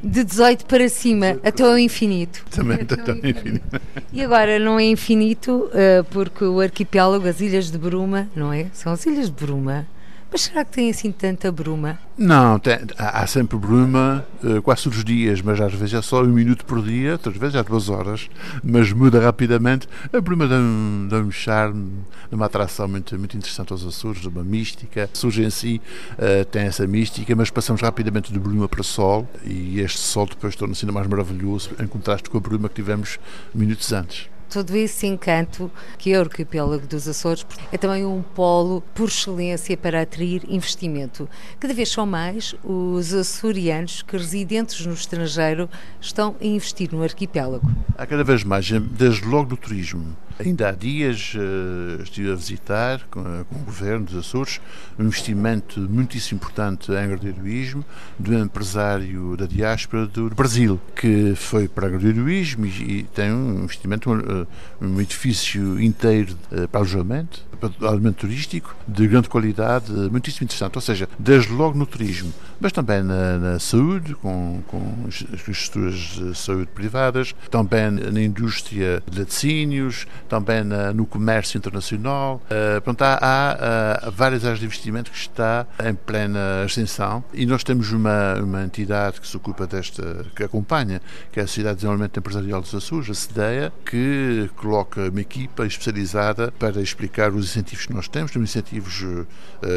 De 0.00 0.24
18 0.24 0.66
para 0.66 0.88
cima, 0.88 1.38
até 1.44 1.62
ao 1.62 1.78
infinito. 1.78 2.44
Também 2.50 2.80
até, 2.80 3.00
ao 3.08 3.16
infinito. 3.18 3.80
E 4.12 4.22
agora 4.22 4.58
não 4.58 4.78
é 4.78 4.84
infinito, 4.84 5.70
eh, 5.72 6.04
porque 6.10 6.44
o 6.44 6.60
arquipélago, 6.60 7.26
as 7.28 7.40
Ilhas 7.40 7.70
de 7.70 7.78
Bruma, 7.78 8.28
não 8.34 8.52
é? 8.52 8.66
São 8.72 8.92
as 8.92 9.06
Ilhas 9.06 9.26
de 9.26 9.32
Bruma 9.32 9.86
mas 10.32 10.40
será 10.40 10.64
que 10.64 10.72
tem 10.72 10.90
assim 10.90 11.12
tanta 11.12 11.52
bruma? 11.52 11.98
Não, 12.16 12.58
tem, 12.58 12.78
há, 12.96 13.26
sempre 13.26 13.58
bruma 13.58 14.24
uh, 14.42 14.62
quase 14.62 14.84
todos 14.84 14.98
os 14.98 15.04
dias, 15.04 15.42
mas 15.42 15.60
às 15.60 15.74
vezes 15.74 15.92
é 15.92 16.00
só 16.00 16.22
um 16.22 16.28
minuto 16.28 16.64
por 16.64 16.82
dia, 16.82 17.12
outras 17.12 17.36
vezes 17.36 17.54
é 17.54 17.62
duas 17.62 17.90
horas, 17.90 18.30
mas 18.64 18.90
muda 18.92 19.20
rapidamente. 19.20 19.86
A 20.10 20.20
bruma 20.22 20.48
dá 20.48 20.56
um, 20.56 21.06
dá 21.08 21.18
um 21.18 21.30
charme, 21.30 21.90
uma 22.30 22.46
atração 22.46 22.88
muito, 22.88 23.18
muito 23.18 23.36
interessante 23.36 23.72
aos 23.72 23.84
Açores, 23.84 24.24
uma 24.24 24.42
mística. 24.42 25.10
Surge 25.12 25.44
em 25.44 25.50
si 25.50 25.82
uh, 26.12 26.44
tem 26.46 26.62
essa 26.62 26.86
mística, 26.86 27.36
mas 27.36 27.50
passamos 27.50 27.82
rapidamente 27.82 28.32
de 28.32 28.38
bruma 28.38 28.66
para 28.66 28.82
sol 28.82 29.28
e 29.44 29.80
este 29.80 30.00
sol 30.00 30.26
depois 30.26 30.56
torna-se 30.56 30.84
ainda 30.84 30.92
mais 30.92 31.06
maravilhoso 31.06 31.70
em 31.78 31.86
contraste 31.86 32.30
com 32.30 32.38
a 32.38 32.40
bruma 32.40 32.70
que 32.70 32.76
tivemos 32.76 33.18
minutos 33.54 33.92
antes 33.92 34.31
todo 34.52 34.76
esse 34.76 35.06
encanto 35.06 35.70
que 35.96 36.12
é 36.12 36.18
o 36.18 36.20
arquipélago 36.20 36.86
dos 36.86 37.08
Açores 37.08 37.46
é 37.72 37.78
também 37.78 38.04
um 38.04 38.20
polo 38.20 38.82
por 38.94 39.08
excelência 39.08 39.76
para 39.78 40.02
atrair 40.02 40.42
investimento. 40.46 41.26
Cada 41.58 41.72
vez 41.72 41.88
são 41.88 42.04
mais 42.04 42.54
os 42.62 43.14
açorianos 43.14 44.02
que 44.02 44.14
residentes 44.14 44.84
no 44.84 44.92
estrangeiro 44.92 45.70
estão 46.00 46.36
a 46.38 46.44
investir 46.44 46.92
no 46.92 47.02
arquipélago. 47.02 47.66
Há 47.96 48.06
cada 48.06 48.22
vez 48.22 48.44
mais, 48.44 48.70
desde 48.70 49.24
logo 49.24 49.48
do 49.48 49.56
turismo. 49.56 50.14
Ainda 50.44 50.70
há 50.70 50.72
dias 50.72 51.34
uh, 51.36 52.02
estive 52.02 52.32
a 52.32 52.34
visitar 52.34 53.00
com, 53.10 53.22
com, 53.44 53.54
o 53.54 53.64
governo 53.64 54.06
dos 54.06 54.16
Açores 54.16 54.60
um 54.98 55.04
investimento 55.04 55.78
muitíssimo 55.80 56.38
importante 56.38 56.90
em 56.90 56.96
agroheroísmo 56.96 57.84
do 58.18 58.36
empresário 58.36 59.36
da 59.36 59.46
diáspora 59.46 60.06
do 60.06 60.30
Brasil, 60.30 60.80
que 60.96 61.34
foi 61.36 61.68
para 61.68 61.86
agroheroísmo 61.86 62.66
e, 62.66 62.68
e 62.68 63.02
tem 63.04 63.32
um 63.32 63.62
investimento, 63.62 64.10
um, 64.10 64.46
um 64.80 65.00
edifício 65.00 65.80
inteiro 65.80 66.36
uh, 66.50 66.66
para 66.66 66.80
alojamento, 66.80 67.44
para 67.60 67.70
alojamento 67.86 68.18
turístico, 68.26 68.74
de 68.88 69.06
grande 69.06 69.28
qualidade, 69.28 69.92
muitíssimo 69.92 70.44
interessante. 70.44 70.74
Ou 70.74 70.82
seja, 70.82 71.08
desde 71.18 71.52
logo 71.52 71.78
no 71.78 71.86
turismo, 71.86 72.32
mas 72.58 72.72
também 72.72 73.02
na, 73.02 73.38
na 73.38 73.58
saúde, 73.60 74.14
com, 74.16 74.60
com 74.66 75.06
estruturas 75.08 75.94
de 75.94 76.36
saúde 76.36 76.68
privadas, 76.74 77.34
também 77.48 77.90
na 77.90 78.20
indústria 78.20 79.02
de 79.08 79.18
laticínios, 79.20 80.06
também 80.32 80.64
na, 80.64 80.94
no 80.94 81.04
comércio 81.04 81.58
internacional. 81.58 82.40
Uh, 82.50 82.90
há, 83.02 83.18
há, 83.20 84.06
há, 84.06 84.10
várias 84.10 84.46
áreas 84.46 84.60
de 84.60 84.64
investimento 84.64 85.10
que 85.10 85.18
está 85.18 85.66
em 85.84 85.94
plena 85.94 86.62
ascensão 86.64 87.22
e 87.34 87.44
nós 87.44 87.62
temos 87.62 87.92
uma, 87.92 88.36
uma 88.36 88.64
entidade 88.64 89.20
que 89.20 89.28
se 89.28 89.36
ocupa 89.36 89.66
desta, 89.66 90.24
que 90.34 90.42
acompanha, 90.42 91.02
que 91.30 91.38
é 91.38 91.42
a 91.42 91.46
Sociedade 91.46 91.74
de 91.74 91.80
Desenvolvimento 91.80 92.18
Empresarial 92.18 92.62
dos 92.62 92.74
Açores, 92.74 93.10
a 93.10 93.14
CEDEA, 93.14 93.72
que 93.84 94.48
coloca 94.56 95.10
uma 95.10 95.20
equipa 95.20 95.66
especializada 95.66 96.50
para 96.58 96.80
explicar 96.80 97.30
os 97.30 97.50
incentivos 97.50 97.84
que 97.84 97.92
nós 97.92 98.08
temos, 98.08 98.30
temos 98.30 98.48
incentivos 98.48 99.02
uh, 99.02 99.26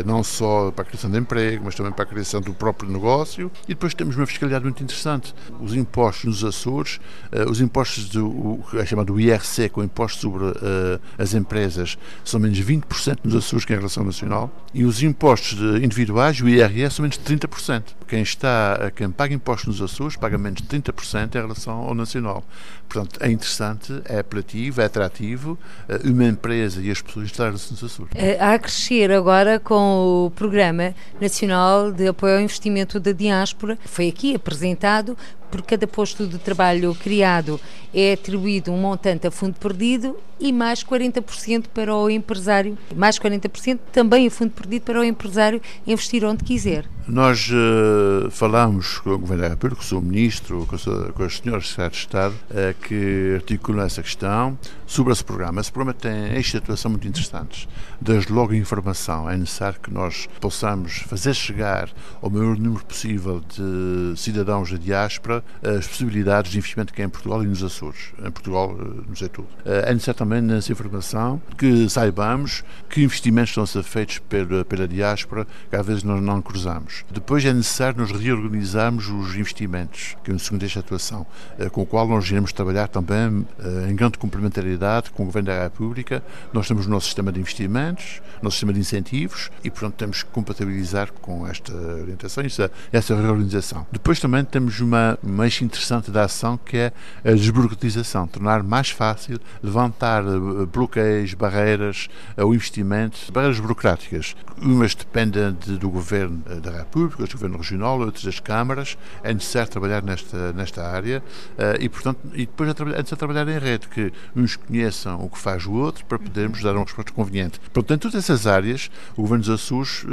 não 0.06 0.24
só 0.24 0.72
para 0.72 0.84
a 0.84 0.86
criação 0.86 1.12
de 1.12 1.18
emprego, 1.18 1.66
mas 1.66 1.76
também 1.76 1.92
para 1.92 2.04
a 2.04 2.08
criação 2.08 2.40
do 2.40 2.54
próprio 2.54 2.90
negócio 2.90 3.52
e 3.66 3.74
depois 3.74 3.94
temos 3.94 4.16
uma 4.16 4.26
fiscalidade 4.26 4.64
muito 4.64 4.82
interessante. 4.82 5.36
Os 5.60 5.76
impostos 5.76 6.24
nos 6.24 6.44
Açores, 6.46 7.02
uh, 7.34 7.50
os 7.52 7.60
impostos 7.60 8.08
do 8.08 8.26
o, 8.26 8.66
é 8.76 8.86
chamado 8.86 9.20
IRC, 9.20 9.68
com 9.68 9.82
o 9.82 9.84
imposto 9.84 10.22
sobre 10.22 10.45
uh, 10.52 11.02
as 11.18 11.34
empresas 11.34 11.98
são 12.24 12.40
menos 12.40 12.60
20% 12.60 13.20
nos 13.24 13.36
Açores 13.36 13.66
que 13.66 13.74
em 13.74 13.76
relação 13.76 14.04
nacional 14.04 14.52
e 14.74 14.84
os 14.84 15.02
impostos 15.02 15.60
individuais, 15.82 16.42
o 16.42 16.50
IRS, 16.50 16.96
são 16.96 17.04
menos 17.04 17.18
de 17.18 17.24
30%. 17.24 17.84
Quem 18.08 18.22
está, 18.22 18.92
quem 18.96 19.10
paga 19.10 19.34
impostos 19.34 19.80
nos 19.80 19.82
Açores 19.82 20.16
paga 20.16 20.38
menos 20.38 20.62
de 20.62 20.68
30% 20.68 21.36
em 21.36 21.42
relação 21.42 21.74
ao 21.80 21.96
nacional. 21.96 22.44
Portanto, 22.88 23.20
é 23.22 23.32
interessante, 23.32 24.02
é 24.06 24.20
apelativo, 24.20 24.82
é 24.82 24.86
atrativo 24.86 25.58
eh, 25.90 26.00
uma 26.06 26.26
empresa 26.26 26.82
e 26.82 26.92
as 26.92 27.02
pessoas 27.02 27.26
instalarem-se 27.26 27.72
nos 27.72 27.84
Açores. 27.84 28.12
Eh, 28.16 28.38
a 28.40 28.58
crescer 28.60 29.12
agora 29.12 29.60
com 29.60 30.26
o 30.26 30.32
Programa 30.32 30.94
Nacional 31.20 31.92
de 31.92 32.08
Apoio 32.08 32.36
ao 32.36 32.42
Investimento 32.42 33.00
da 33.00 33.12
Diáspora, 33.12 33.78
foi 33.86 34.08
aqui 34.08 34.36
apresentado 34.36 35.18
por 35.50 35.62
cada 35.62 35.88
posto 35.88 36.28
de 36.28 36.38
trabalho 36.38 36.94
criado 36.96 37.60
é 37.94 38.14
atribuído 38.14 38.72
um 38.74 38.78
montante 38.78 39.26
a 39.26 39.32
fundo 39.32 39.56
perdido 39.58 40.18
e 40.40 40.52
mais 40.52 40.84
40% 40.84 41.66
para 41.74 41.96
o 41.96 42.10
empresário, 42.10 42.78
mais 42.96 43.18
40% 43.20 43.80
também 43.92 44.28
a 44.28 44.32
fundo 44.32 44.52
perdido 44.52 44.84
para 44.84 45.00
o 45.00 45.04
empresário 45.04 45.62
investir 45.86 46.24
onde 46.24 46.44
quiser. 46.44 46.86
Nós 47.08 47.52
uh, 47.52 48.32
falamos 48.32 48.98
com 48.98 49.12
o 49.12 49.20
Governo 49.20 49.48
da 49.48 49.76
o 49.76 49.84
seu 49.84 50.02
Ministro, 50.02 50.66
com, 50.68 50.76
a, 50.76 51.12
com 51.12 51.30
Secretários 51.30 51.76
de 51.92 51.98
Estado, 51.98 52.34
uh, 52.34 52.74
que 52.82 53.34
articulam 53.36 53.86
essa 53.86 54.02
questão 54.02 54.58
sobre 54.88 55.14
esse 55.14 55.24
programa. 55.24 55.62
Esse 55.62 55.72
programa 55.72 55.94
tem 55.94 56.36
esta 56.36 56.58
atuação 56.58 56.90
muito 56.90 57.08
interessantes. 57.08 57.68
Desde 58.02 58.34
logo 58.34 58.54
a 58.54 58.58
informação, 58.58 59.30
é 59.30 59.38
necessário 59.38 59.80
que 59.80 59.94
nós 59.94 60.28
possamos 60.42 60.98
fazer 61.08 61.36
chegar 61.36 61.90
ao 62.24 62.30
maior 62.30 62.58
número 62.58 62.84
possível 62.84 63.40
de 63.40 64.20
cidadãos 64.20 64.72
da 64.72 64.78
diáspora 64.78 65.44
as 65.62 65.86
possibilidades 65.86 66.52
de 66.52 66.58
investimento 66.58 66.92
que 66.92 67.04
é 67.04 67.06
em 67.06 67.10
Portugal 67.10 67.44
e 67.44 67.48
nos 67.48 67.64
Açores. 67.64 68.14
Em 68.20 68.32
Portugal, 68.32 68.76
nos 69.08 69.22
é 69.22 69.28
tudo. 69.28 69.48
É 69.64 69.94
necessário 69.94 70.18
também 70.26 70.42
nessa 70.42 70.72
informação 70.72 71.40
que 71.56 71.88
saibamos 71.88 72.64
que 72.90 73.04
investimentos 73.04 73.52
estão 73.52 73.64
a 73.64 73.68
ser 73.68 73.84
feitos 73.84 74.18
pela, 74.18 74.66
pela 74.66 74.88
diáspora 74.88 75.46
que 75.70 75.76
às 75.76 75.86
vezes 75.86 76.04
nós 76.04 76.20
não 76.20 76.42
cruzamos. 76.42 77.06
Depois 77.12 77.46
é 77.46 77.54
necessário 77.54 78.00
nós 78.00 78.12
reorganizarmos 78.12 79.08
os 79.08 79.36
investimentos, 79.36 80.18
que 80.24 80.32
é 80.32 80.34
um 80.34 80.40
segundo 80.40 80.64
esta 80.64 80.80
atuação, 80.80 81.28
eh, 81.60 81.70
com 81.70 81.84
o 81.84 81.86
qual 81.86 82.08
nós 82.08 82.26
iremos 82.26 82.52
trabalhar 82.52 82.88
também 82.88 83.46
eh, 83.60 83.88
em 83.92 83.96
grande 83.96 84.18
complementariedade 84.18 85.12
com 85.12 85.24
o 85.24 85.26
Governo 85.28 85.48
da 85.48 85.64
República. 85.64 86.24
Nós 86.52 86.68
temos 86.68 86.88
o 86.88 86.90
nosso 86.90 87.06
sistema 87.06 87.32
de 87.32 87.40
investimentos, 87.40 88.22
o 88.42 88.46
nosso 88.46 88.56
sistema 88.56 88.74
de 88.74 88.80
incentivos 88.80 89.52
e, 89.64 89.70
portanto, 89.70 89.94
temos 89.94 90.24
que 90.24 90.30
compatibilizar 90.32 91.12
com 91.14 91.46
esta 91.48 91.72
orientação 91.76 92.44
essa, 92.44 92.72
essa 92.92 93.16
reorganização. 93.16 93.86
Depois 93.92 94.20
também 94.20 94.44
temos 94.44 94.80
uma, 94.80 95.20
eixo 95.44 95.64
interessante 95.64 96.10
da 96.10 96.24
ação 96.24 96.58
que 96.58 96.78
é 96.78 96.94
a 97.24 97.32
desburocratização, 97.32 98.26
tornar 98.26 98.64
mais 98.64 98.90
fácil 98.90 99.40
levantar 99.62 100.15
eh, 100.24 100.66
bloqueios, 100.66 101.34
barreiras 101.34 102.10
ao 102.38 102.54
investimento, 102.54 103.32
barreiras 103.32 103.60
burocráticas. 103.60 104.36
Umas 104.62 104.96
dependem 104.96 105.54
de, 105.54 105.78
do 105.78 105.90
Governo 105.90 106.42
eh, 106.50 106.56
da 106.56 106.72
República, 106.72 107.26
do 107.26 107.32
Governo 107.32 107.58
Regional, 107.58 108.00
outras 108.00 108.24
das 108.24 108.40
câmaras. 108.40 108.98
É 109.24 109.34
necessário 109.34 109.70
trabalhar 109.70 110.04
nesta, 110.04 110.54
nesta 110.54 110.86
área 110.88 111.24
uh, 111.58 111.82
e, 111.82 111.90
portanto, 111.90 112.20
e 112.34 112.46
depois 112.46 112.70
é, 112.70 112.72
é 112.72 112.86
necessário 112.86 113.18
trabalhar 113.18 113.48
em 113.48 113.60
rede, 113.60 113.88
que 113.88 114.12
uns 114.36 114.56
conheçam 114.56 115.24
o 115.24 115.30
que 115.30 115.38
faz 115.38 115.66
o 115.66 115.74
outro 115.74 116.06
para 116.06 116.20
podermos 116.20 116.62
dar 116.62 116.74
uma 116.74 116.84
resposta 116.84 117.12
conveniente. 117.12 117.60
Portanto, 117.74 117.98
em 117.98 117.98
todas 117.98 118.16
essas 118.16 118.48
áreas, 118.48 118.90
o 119.16 119.22
Governo 119.22 119.44
dos 119.44 119.54
Açores 119.54 120.06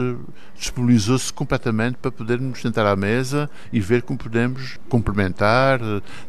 disponibilizou-se 0.57 1.33
completamente 1.33 1.97
para 1.97 2.11
podermos 2.11 2.61
sentar 2.61 2.87
à 2.87 2.97
mesa 2.97 3.51
e 3.73 3.81
ver 3.81 4.03
como 4.03 4.19
podemos 4.19 4.79
complementar, 4.89 5.81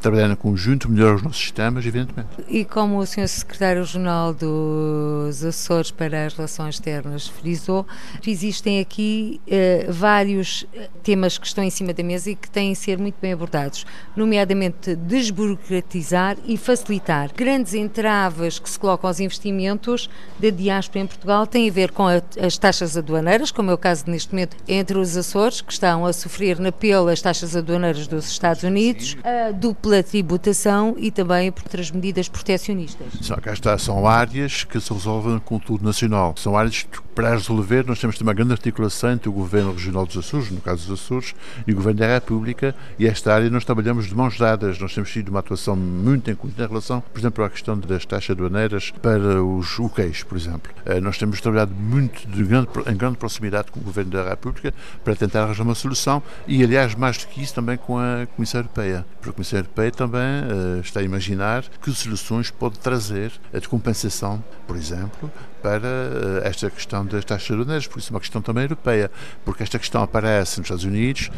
trabalhar 0.02 0.30
em 0.30 0.36
conjunto, 0.36 0.90
melhorar 0.90 1.16
os 1.16 1.24
nossos 1.24 1.42
sistemas, 1.42 1.86
evidentemente. 1.86 2.30
E 2.48 2.66
como 2.66 2.98
o 2.98 3.06
Sr. 3.06 3.28
Secretário 3.28 3.63
secretário-geral 3.64 4.34
dos 4.34 5.44
Açores 5.44 5.90
para 5.90 6.26
as 6.26 6.34
Relações 6.34 6.76
Externas 6.76 7.28
frisou 7.30 7.88
que 8.22 8.30
existem 8.30 8.82
aqui 8.82 9.40
eh, 9.48 9.86
vários 9.90 10.66
temas 11.02 11.38
que 11.38 11.48
estão 11.48 11.64
em 11.64 11.70
cima 11.70 11.94
da 11.94 12.04
mesa 12.04 12.30
e 12.30 12.36
que 12.36 12.50
têm 12.50 12.74
de 12.74 12.78
ser 12.78 12.98
muito 12.98 13.16
bem 13.22 13.32
abordados, 13.32 13.86
nomeadamente 14.18 14.96
desburocratizar 14.96 16.36
e 16.46 16.58
facilitar. 16.58 17.32
Grandes 17.34 17.74
entraves 17.74 18.60
que 18.60 18.70
se 18.70 18.78
colocam 18.78 19.08
aos 19.08 19.22
investimentos 19.22 20.10
da 20.38 20.50
diáspora 20.50 21.00
em 21.00 21.08
Portugal 21.08 21.48
têm 21.48 21.70
a 21.70 21.72
ver 21.72 21.92
com 21.92 22.06
a, 22.06 22.22
as 22.42 22.58
taxas 22.58 22.98
aduaneiras, 22.98 23.50
como 23.50 23.72
é 23.72 23.74
o 23.74 23.78
caso 23.78 24.04
neste 24.08 24.34
momento 24.34 24.58
entre 24.68 24.98
os 24.98 25.16
Açores, 25.16 25.62
que 25.62 25.72
estão 25.72 26.06
a 26.06 26.12
sofrer 26.12 26.60
na 26.60 26.72
pele 26.72 27.12
as 27.12 27.22
taxas 27.22 27.56
aduaneiras 27.56 28.08
dos 28.08 28.30
Estados 28.30 28.64
Unidos, 28.64 29.16
a 29.24 29.52
dupla 29.52 30.04
tributação 30.04 30.96
e 30.98 31.12
também 31.12 31.50
por 31.50 31.64
outras 31.64 31.92
medidas 31.92 32.28
protecionistas. 32.28 33.08
Só 33.22 33.38
cá 33.38 33.53
está, 33.54 33.78
são 33.78 34.08
áreas 34.08 34.64
que 34.64 34.80
se 34.80 34.94
resolvem 34.94 35.40
com 35.40 35.60
tudo 35.60 35.84
nacional. 35.84 36.36
São 36.38 36.58
áreas 36.58 36.84
que, 36.84 37.02
para 37.16 37.32
resolver, 37.32 37.86
nós 37.86 38.00
temos 38.00 38.18
ter 38.18 38.24
uma 38.24 38.34
grande 38.34 38.54
articulação 38.54 39.12
entre 39.12 39.30
o 39.30 39.32
Governo 39.32 39.74
Regional 39.74 40.06
dos 40.06 40.18
Açores, 40.18 40.52
no 40.52 40.62
caso 40.62 40.88
dos 40.88 41.02
Açores, 41.02 41.36
e 41.68 41.72
o 41.72 41.76
Governo 41.76 42.00
da 42.00 42.08
República, 42.08 42.76
e 43.00 43.08
esta 43.08 43.34
área 43.34 43.50
nós 43.50 43.66
trabalhamos 43.66 44.08
de 44.08 44.16
mãos 44.16 44.38
dadas. 44.38 44.80
Nós 44.80 44.94
temos 44.94 45.12
tido 45.12 45.30
uma 45.30 45.40
atuação 45.40 45.76
muito 45.76 46.30
em 46.30 46.36
em 46.44 46.68
relação, 46.68 47.02
por 47.02 47.20
exemplo, 47.20 47.44
à 47.44 47.50
questão 47.50 47.78
das 47.78 48.06
taxas 48.06 48.32
aduaneiras 48.32 48.92
para 49.02 49.44
os 49.44 49.80
UQs, 49.80 50.24
por 50.24 50.38
exemplo. 50.38 50.72
Eh, 50.86 51.00
nós 51.00 51.18
temos 51.18 51.40
trabalhado 51.40 51.74
muito 51.74 52.28
grande, 52.28 52.68
em 52.88 52.96
grande 52.96 53.18
proximidade 53.18 53.72
com 53.72 53.80
o 53.80 53.84
Governo 53.84 54.12
da 54.12 54.30
República 54.30 54.74
para 55.04 55.16
tentar 55.16 55.44
arranjar 55.44 55.64
uma 55.64 55.76
solução 55.76 56.22
e, 56.48 56.64
aliás, 56.64 56.96
mais 56.96 57.18
do 57.18 57.28
que 57.28 57.42
isso, 57.42 57.54
também 57.54 57.78
com 57.78 57.98
a 57.98 58.26
Comissão 58.36 58.62
Europeia. 58.62 59.06
Porque 59.18 59.30
a 59.30 59.34
Comissão 59.34 59.60
Europeia 59.60 59.92
também 59.92 60.22
uh, 60.22 60.80
está 60.82 61.00
a 61.00 61.04
imaginar 61.04 61.64
que 61.82 61.92
soluções 61.92 62.52
pode 62.52 62.80
trazer 62.80 63.32
a 63.52 63.60
de 63.60 63.68
compensação, 63.68 64.44
por 64.68 64.76
exemplo, 64.76 65.32
para 65.64 65.88
uh, 65.88 66.42
esta 66.44 66.70
questão 66.70 67.06
das 67.06 67.24
taxas 67.24 67.50
aduaneiras, 67.50 67.88
por 67.88 68.00
isso 68.00 68.12
é 68.12 68.14
uma 68.14 68.20
questão 68.20 68.42
também 68.42 68.64
europeia, 68.64 69.10
porque 69.46 69.64
esta 69.64 69.80
questão 69.80 70.04
aparece 70.04 70.60
nos 70.60 70.66
Estados 70.66 70.84
Unidos 70.84 71.32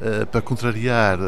uh, 0.00 0.26
para 0.26 0.42
contrariar 0.42 1.18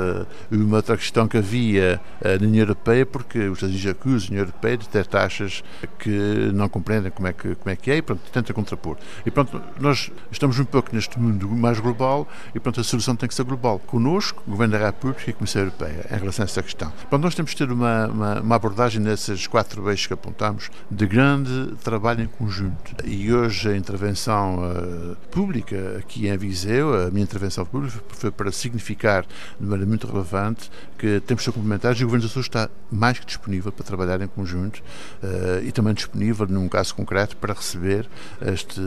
uma 0.50 0.76
outra 0.76 0.96
questão 0.98 1.26
que 1.26 1.38
havia 1.38 1.98
na 2.22 2.46
União 2.46 2.62
Europeia, 2.62 3.06
porque 3.06 3.38
os 3.38 3.58
Estados 3.58 3.74
Unidos 3.74 3.90
acusam 3.90 4.28
a 4.28 4.30
União 4.30 4.42
Europeia 4.42 4.76
de 4.76 4.88
ter 4.88 5.06
taxas 5.06 5.64
que 5.98 6.50
não 6.52 6.68
compreendem 6.68 7.10
como 7.10 7.28
é 7.28 7.32
que, 7.32 7.54
como 7.54 7.70
é, 7.70 7.76
que 7.76 7.90
é 7.90 7.96
e 7.96 8.02
pronto, 8.02 8.20
tenta 8.30 8.52
contrapor. 8.52 8.96
E 9.24 9.30
pronto, 9.30 9.60
nós 9.80 10.10
estamos 10.30 10.58
um 10.58 10.64
pouco 10.64 10.94
neste 10.94 11.18
mundo 11.18 11.48
mais 11.48 11.80
global 11.80 12.28
e 12.54 12.60
pronto, 12.60 12.80
a 12.80 12.84
solução 12.84 13.16
tem 13.16 13.28
que 13.28 13.34
ser 13.34 13.44
global. 13.44 13.78
Conosco, 13.78 14.42
Governo 14.46 14.78
da 14.78 14.86
República 14.86 15.30
e 15.30 15.32
Comissão 15.32 15.62
Europeia, 15.62 16.06
em 16.10 16.18
relação 16.18 16.42
a 16.42 16.46
essa 16.46 16.62
questão. 16.62 16.92
Pronto, 17.08 17.22
nós 17.22 17.34
temos 17.34 17.52
de 17.52 17.56
ter 17.56 17.70
uma, 17.70 18.06
uma, 18.06 18.40
uma 18.40 18.56
abordagem 18.56 19.00
nesses 19.00 19.46
quatro 19.46 19.88
eixos 19.88 20.06
que 20.06 20.14
apontamos 20.14 20.70
de 20.90 21.06
grande 21.06 21.74
trabalho 21.82 22.22
em 22.22 22.26
conjunto. 22.42 22.96
E 23.04 23.32
hoje 23.32 23.68
a 23.68 23.76
intervenção 23.76 24.58
uh, 24.58 25.16
pública 25.30 25.96
aqui 25.98 26.26
em 26.26 26.36
Viseu, 26.36 26.92
a 27.06 27.08
minha 27.08 27.22
intervenção 27.22 27.64
pública 27.64 28.02
foi 28.08 28.32
para 28.32 28.50
significar 28.50 29.24
de 29.60 29.64
maneira 29.64 29.86
muito 29.86 30.08
relevante 30.08 30.68
que 30.98 31.20
temos 31.20 31.42
de 31.42 31.44
ser 31.44 31.52
complementares 31.52 32.00
e 32.00 32.04
o 32.04 32.06
Governo 32.06 32.26
do 32.26 32.32
Sul 32.32 32.42
está 32.42 32.68
mais 32.90 33.18
que 33.18 33.26
disponível 33.26 33.70
para 33.70 33.84
trabalhar 33.84 34.20
em 34.20 34.26
conjunto 34.26 34.82
uh, 35.22 35.64
e 35.64 35.70
também 35.70 35.94
disponível, 35.94 36.46
num 36.48 36.68
caso 36.68 36.94
concreto, 36.94 37.36
para 37.36 37.54
receber 37.54 38.08
este, 38.40 38.80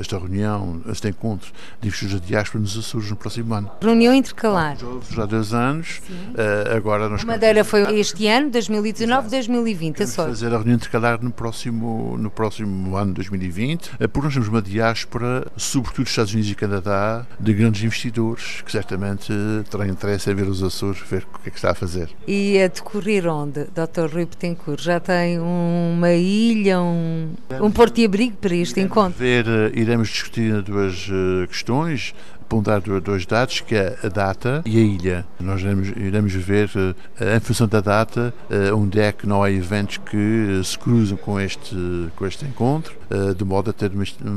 esta 0.00 0.18
reunião, 0.18 0.82
este 0.88 1.08
encontro 1.08 1.52
de 1.80 1.86
investidores 1.86 2.20
de 2.20 2.26
diáspora 2.26 2.60
nos 2.60 2.76
Açores 2.76 3.08
no 3.08 3.16
próximo 3.16 3.54
ano. 3.54 3.70
Reunião 3.80 4.12
intercalar. 4.12 4.76
Já 5.10 5.22
há 5.22 5.26
dois 5.26 5.54
anos, 5.54 6.00
uh, 6.08 6.76
agora 6.76 7.08
nós... 7.08 7.22
A 7.22 7.26
Madeira 7.26 7.62
foi 7.62 7.82
este 8.00 8.26
ano, 8.26 8.50
2019, 8.50 9.30
2020, 9.30 9.96
Vamos 9.96 10.14
fazer 10.14 10.46
a 10.48 10.56
reunião 10.56 10.74
intercalar 10.74 11.22
no 11.22 11.30
próximo, 11.30 12.16
no 12.18 12.30
próximo 12.30 12.95
ano, 12.96 13.12
2020, 13.12 13.86
uh, 13.86 14.08
porque 14.08 14.26
nós 14.26 14.34
temos 14.34 14.48
uma 14.48 14.62
diáspora, 14.62 15.46
sobretudo 15.56 16.04
dos 16.04 16.10
Estados 16.10 16.32
Unidos 16.32 16.50
e 16.50 16.54
Canadá, 16.54 17.26
de 17.38 17.52
grandes 17.52 17.82
investidores 17.82 18.62
que 18.62 18.72
certamente 18.72 19.32
terão 19.70 19.86
interesse 19.86 20.30
em 20.30 20.34
ver 20.34 20.48
os 20.48 20.62
Açores, 20.62 21.00
ver 21.08 21.26
o 21.34 21.38
que 21.38 21.48
é 21.48 21.50
que 21.50 21.56
está 21.56 21.70
a 21.70 21.74
fazer. 21.74 22.08
E 22.26 22.58
a 22.60 22.68
decorrer 22.68 23.26
onde, 23.26 23.64
Dr. 23.64 24.12
Rui 24.12 24.26
Petencourt? 24.26 24.80
Já 24.80 25.00
tem 25.00 25.38
uma 25.38 26.12
ilha, 26.12 26.80
um, 26.80 27.30
um 27.60 27.70
porto-abrigo 27.70 28.36
para 28.36 28.54
este 28.54 28.80
iremos 28.80 28.92
encontro? 28.92 29.18
Ver, 29.18 29.46
eh, 29.46 29.72
iremos 29.74 30.08
discutir 30.08 30.62
duas 30.62 31.08
eh, 31.10 31.46
questões 31.46 32.14
ponderar 32.48 32.80
dois 32.80 33.26
dados, 33.26 33.60
que 33.60 33.74
é 33.74 33.96
a 34.02 34.08
data 34.08 34.62
e 34.64 34.78
a 34.78 34.80
ilha. 34.80 35.26
Nós 35.40 35.60
iremos, 35.60 35.88
iremos 35.88 36.32
ver, 36.34 36.70
eh, 37.20 37.36
em 37.36 37.40
função 37.40 37.66
da 37.66 37.80
data, 37.80 38.32
onde 38.74 39.00
é 39.00 39.12
que 39.12 39.26
não 39.26 39.42
há 39.42 39.50
eventos 39.50 39.98
que 39.98 40.60
se 40.64 40.78
cruzam 40.78 41.16
com 41.16 41.40
este, 41.40 41.76
com 42.16 42.26
este 42.26 42.44
encontro, 42.44 42.94
de 43.36 43.44
modo 43.44 43.70
a 43.70 43.72
ter 43.72 43.90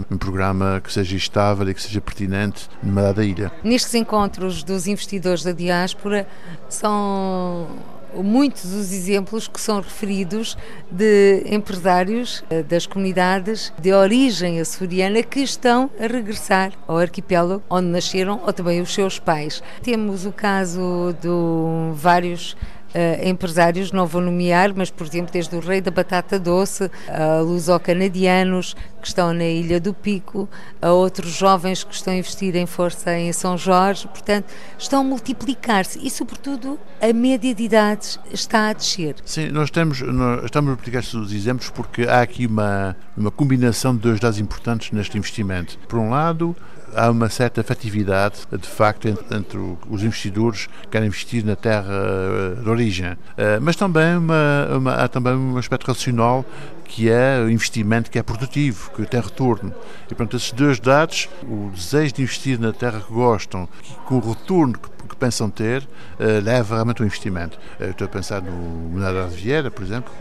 um 0.09 0.17
programa 0.17 0.81
que 0.83 0.91
seja 0.91 1.15
estável 1.15 1.69
e 1.69 1.73
que 1.73 1.81
seja 1.81 2.01
pertinente 2.01 2.69
numa 2.81 3.01
dada 3.01 3.23
ilha. 3.23 3.51
Nestes 3.63 3.93
encontros 3.95 4.63
dos 4.63 4.87
investidores 4.87 5.43
da 5.43 5.51
diáspora, 5.51 6.27
são 6.67 7.67
muitos 8.15 8.65
os 8.65 8.91
exemplos 8.91 9.47
que 9.47 9.59
são 9.59 9.81
referidos 9.81 10.57
de 10.91 11.43
empresários 11.45 12.43
eh, 12.49 12.63
das 12.63 12.85
comunidades 12.85 13.73
de 13.79 13.93
origem 13.93 14.59
açoriana 14.59 15.23
que 15.23 15.39
estão 15.39 15.89
a 15.99 16.07
regressar 16.07 16.71
ao 16.87 16.97
arquipélago 16.97 17.61
onde 17.69 17.87
nasceram 17.87 18.41
ou 18.45 18.53
também 18.53 18.81
os 18.81 18.93
seus 18.93 19.19
pais. 19.19 19.61
Temos 19.81 20.25
o 20.25 20.31
caso 20.31 21.15
de 21.21 21.29
vários 21.93 22.55
uh, 22.89 23.27
empresários, 23.27 23.91
não 23.91 24.05
vou 24.05 24.21
nomear, 24.21 24.73
mas 24.75 24.89
por 24.89 25.05
exemplo, 25.05 25.31
desde 25.31 25.55
o 25.55 25.59
Rei 25.59 25.81
da 25.81 25.91
Batata 25.91 26.39
Doce, 26.39 26.89
a 27.07 27.39
luso-canadianos 27.41 28.75
que 29.01 29.07
estão 29.07 29.33
na 29.33 29.45
Ilha 29.45 29.79
do 29.79 29.93
Pico, 29.93 30.49
a 30.81 30.91
outros 30.91 31.31
jovens 31.31 31.83
que 31.83 31.93
estão 31.93 32.13
a 32.13 32.17
investir 32.17 32.55
em 32.55 32.65
força 32.65 33.17
em 33.17 33.31
São 33.31 33.57
Jorge, 33.57 34.07
portanto, 34.07 34.47
estão 34.77 35.01
a 35.01 35.03
multiplicar-se 35.03 36.05
e, 36.05 36.09
sobretudo, 36.09 36.77
a 37.01 37.13
média 37.13 37.53
de 37.55 37.63
idades 37.63 38.19
está 38.31 38.69
a 38.69 38.73
descer. 38.73 39.15
Sim, 39.25 39.49
nós, 39.49 39.71
temos, 39.71 40.01
nós 40.01 40.45
estamos 40.45 40.67
a 40.67 40.71
multiplicar 40.71 41.01
estes 41.01 41.31
exemplos 41.31 41.69
porque 41.69 42.03
há 42.03 42.21
aqui 42.21 42.45
uma, 42.45 42.95
uma 43.15 43.31
combinação 43.31 43.95
de 43.95 44.01
dois 44.01 44.19
dados 44.19 44.39
importantes 44.39 44.91
neste 44.91 45.17
investimento. 45.17 45.77
Por 45.87 45.97
um 45.97 46.09
lado, 46.09 46.55
há 46.95 47.09
uma 47.09 47.29
certa 47.29 47.61
afetividade, 47.61 48.39
de 48.51 48.67
facto, 48.67 49.07
entre, 49.07 49.35
entre, 49.35 49.57
os 49.89 50.03
investidores 50.03 50.67
que 50.83 50.87
querem 50.89 51.07
investir 51.07 51.45
na 51.45 51.55
terra 51.55 51.91
eh, 51.91 52.61
de 52.61 52.69
origem. 52.69 53.17
Eh, 53.37 53.59
mas 53.61 53.75
também 53.75 54.17
uma, 54.17 54.67
uma, 54.75 54.93
há 54.93 55.07
também 55.07 55.33
um 55.33 55.57
aspecto 55.57 55.87
racional 55.87 56.45
que 56.85 57.07
é 57.07 57.39
o 57.39 57.49
investimento 57.49 58.09
que 58.09 58.17
é 58.17 58.23
produtivo, 58.23 58.89
que 58.95 59.05
tem 59.05 59.21
retorno. 59.21 59.73
E, 60.05 60.15
portanto, 60.15 60.35
esses 60.35 60.51
dois 60.51 60.79
dados, 60.79 61.29
o 61.43 61.69
desejo 61.73 62.15
de 62.15 62.23
investir 62.23 62.59
na 62.59 62.73
terra 62.73 62.99
que 62.99 63.13
gostam, 63.13 63.69
com 64.05 64.15
o 64.15 64.31
retorno 64.31 64.73
que 64.73 64.89
pensam 65.19 65.49
ter 65.49 65.83
uh, 65.83 66.43
leva 66.43 66.75
realmente 66.75 67.01
ao 67.01 67.05
investimento. 67.05 67.59
Uh, 67.79 67.85
estou 67.91 68.05
a 68.05 68.09
pensar 68.09 68.41
no 68.41 68.89
Mineral 68.89 69.27
de 69.27 69.35
Vieira, 69.35 69.69
por 69.69 69.83
exemplo, 69.83 70.11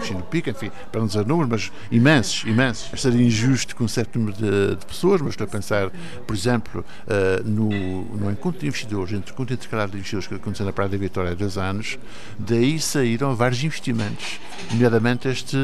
que, 0.00 0.06
que 0.06 0.14
no 0.14 0.22
Pico, 0.22 0.50
enfim, 0.50 0.70
para 0.90 1.00
não 1.00 1.08
dizer 1.08 1.26
números, 1.26 1.50
mas 1.50 1.72
imensos, 1.90 2.44
imensos. 2.44 3.00
Seria 3.00 3.22
injusto 3.22 3.74
com 3.76 3.84
um 3.84 3.88
certo 3.88 4.18
número 4.18 4.36
de, 4.36 4.76
de 4.76 4.86
pessoas, 4.86 5.20
mas 5.20 5.30
estou 5.30 5.44
a 5.46 5.48
pensar, 5.48 5.90
por 6.26 6.34
exemplo, 6.34 6.84
uh, 7.06 7.48
no, 7.48 7.68
no 8.16 8.30
encontro 8.30 8.60
de 8.60 8.66
investidores, 8.66 9.12
entre 9.12 9.30
o 9.30 9.34
encontro 9.34 9.54
intercalado 9.54 9.92
de 9.92 9.98
investidores 9.98 10.28
que 10.28 10.34
aconteceu 10.34 10.66
na 10.66 10.72
Praia 10.72 10.88
da 10.90 10.96
Vitória 10.96 11.32
há 11.32 11.34
dois 11.34 11.58
anos, 11.58 11.98
daí 12.38 12.78
saíram 12.78 13.34
vários 13.34 13.62
investimentos, 13.62 14.40
nomeadamente 14.70 15.28
este, 15.28 15.56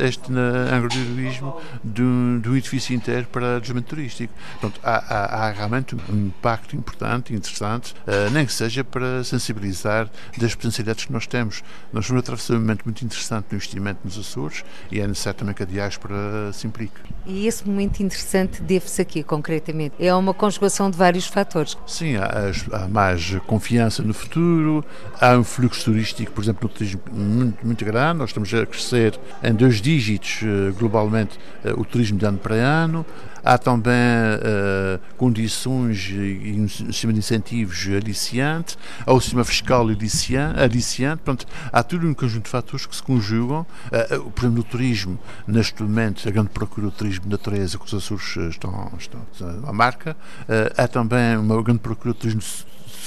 este 0.00 0.30
na 0.30 0.76
agroturismo 0.76 1.56
um, 1.84 2.40
de 2.40 2.48
um 2.48 2.56
edifício 2.56 2.94
inteiro 2.94 3.26
para 3.30 3.60
desenvolvimento 3.60 3.88
turístico. 3.88 4.32
Portanto, 4.60 4.80
há, 4.82 4.96
há, 4.96 5.46
há 5.46 5.50
realmente 5.52 5.94
um 5.94 6.26
impacto 6.26 6.76
importante, 6.76 7.34
interessante, 7.34 7.94
uh, 8.06 8.25
nem 8.30 8.46
que 8.46 8.52
seja 8.52 8.84
para 8.84 9.22
sensibilizar 9.24 10.08
das 10.36 10.54
potencialidades 10.54 11.04
que 11.04 11.12
nós 11.12 11.26
temos. 11.26 11.62
Nós 11.92 12.04
estamos 12.04 12.20
a 12.20 12.22
atravessar 12.22 12.54
um 12.54 12.60
momento 12.60 12.84
muito 12.84 13.04
interessante 13.04 13.46
no 13.50 13.56
investimento 13.56 14.00
nos 14.04 14.18
Açores 14.18 14.64
e 14.90 15.00
é 15.00 15.06
necessário 15.06 15.38
também 15.38 15.54
que 15.54 15.62
a 15.62 15.66
diáspora 15.66 16.52
se 16.52 16.66
implique. 16.66 16.94
E 17.24 17.46
esse 17.46 17.66
momento 17.66 18.02
interessante 18.02 18.62
deve-se 18.62 19.02
aqui, 19.02 19.22
concretamente? 19.22 19.94
É 19.98 20.14
uma 20.14 20.32
conjugação 20.32 20.90
de 20.90 20.96
vários 20.96 21.26
fatores? 21.26 21.76
Sim, 21.86 22.16
há, 22.16 22.52
há, 22.72 22.88
mais 22.88 23.36
confiança 23.46 24.02
no 24.02 24.14
futuro, 24.14 24.84
há 25.20 25.36
um 25.36 25.44
fluxo 25.44 25.84
turístico, 25.84 26.32
por 26.32 26.42
exemplo, 26.42 26.68
no 26.68 26.74
turismo 26.74 27.00
muito, 27.12 27.66
muito 27.66 27.84
grande, 27.84 28.18
nós 28.18 28.30
estamos 28.30 28.52
a 28.54 28.64
crescer 28.66 29.18
em 29.42 29.52
dois 29.54 29.80
dígitos 29.80 30.40
eh, 30.42 30.72
globalmente 30.78 31.38
eh, 31.64 31.72
o 31.76 31.84
turismo 31.84 32.18
de 32.18 32.24
ano 32.24 32.38
para 32.38 32.54
ano, 32.54 33.04
há 33.46 33.56
também 33.56 33.94
uh, 33.94 35.00
condições 35.16 36.10
e 36.10 36.56
um 36.58 36.68
sistema 36.68 37.12
de 37.12 37.20
incentivos 37.20 37.86
aliciante, 37.86 38.76
há 39.06 39.12
o 39.12 39.20
sistema 39.20 39.44
fiscal 39.44 39.86
aliciante, 39.86 41.22
portanto, 41.22 41.46
há 41.72 41.82
tudo 41.84 42.08
um 42.08 42.12
conjunto 42.12 42.44
de 42.44 42.50
fatores 42.50 42.86
que 42.86 42.96
se 42.96 43.02
conjugam. 43.02 43.64
Uh, 43.86 44.30
por 44.30 44.40
exemplo, 44.40 44.56
no 44.56 44.64
turismo, 44.64 45.18
neste 45.46 45.80
momento, 45.80 46.28
a 46.28 46.30
grande 46.32 46.50
procura 46.50 46.88
do 46.88 46.92
turismo 46.92 47.24
de 47.24 47.30
natureza 47.30 47.78
que 47.78 47.84
os 47.84 47.94
Açores 47.94 48.36
estão, 48.50 48.92
estão 48.98 49.20
a 49.64 49.72
marca, 49.72 50.16
uh, 50.42 50.74
há 50.76 50.88
também 50.88 51.36
uma 51.36 51.62
grande 51.62 51.80
procura 51.80 52.12
do 52.12 52.18
turismo 52.18 52.42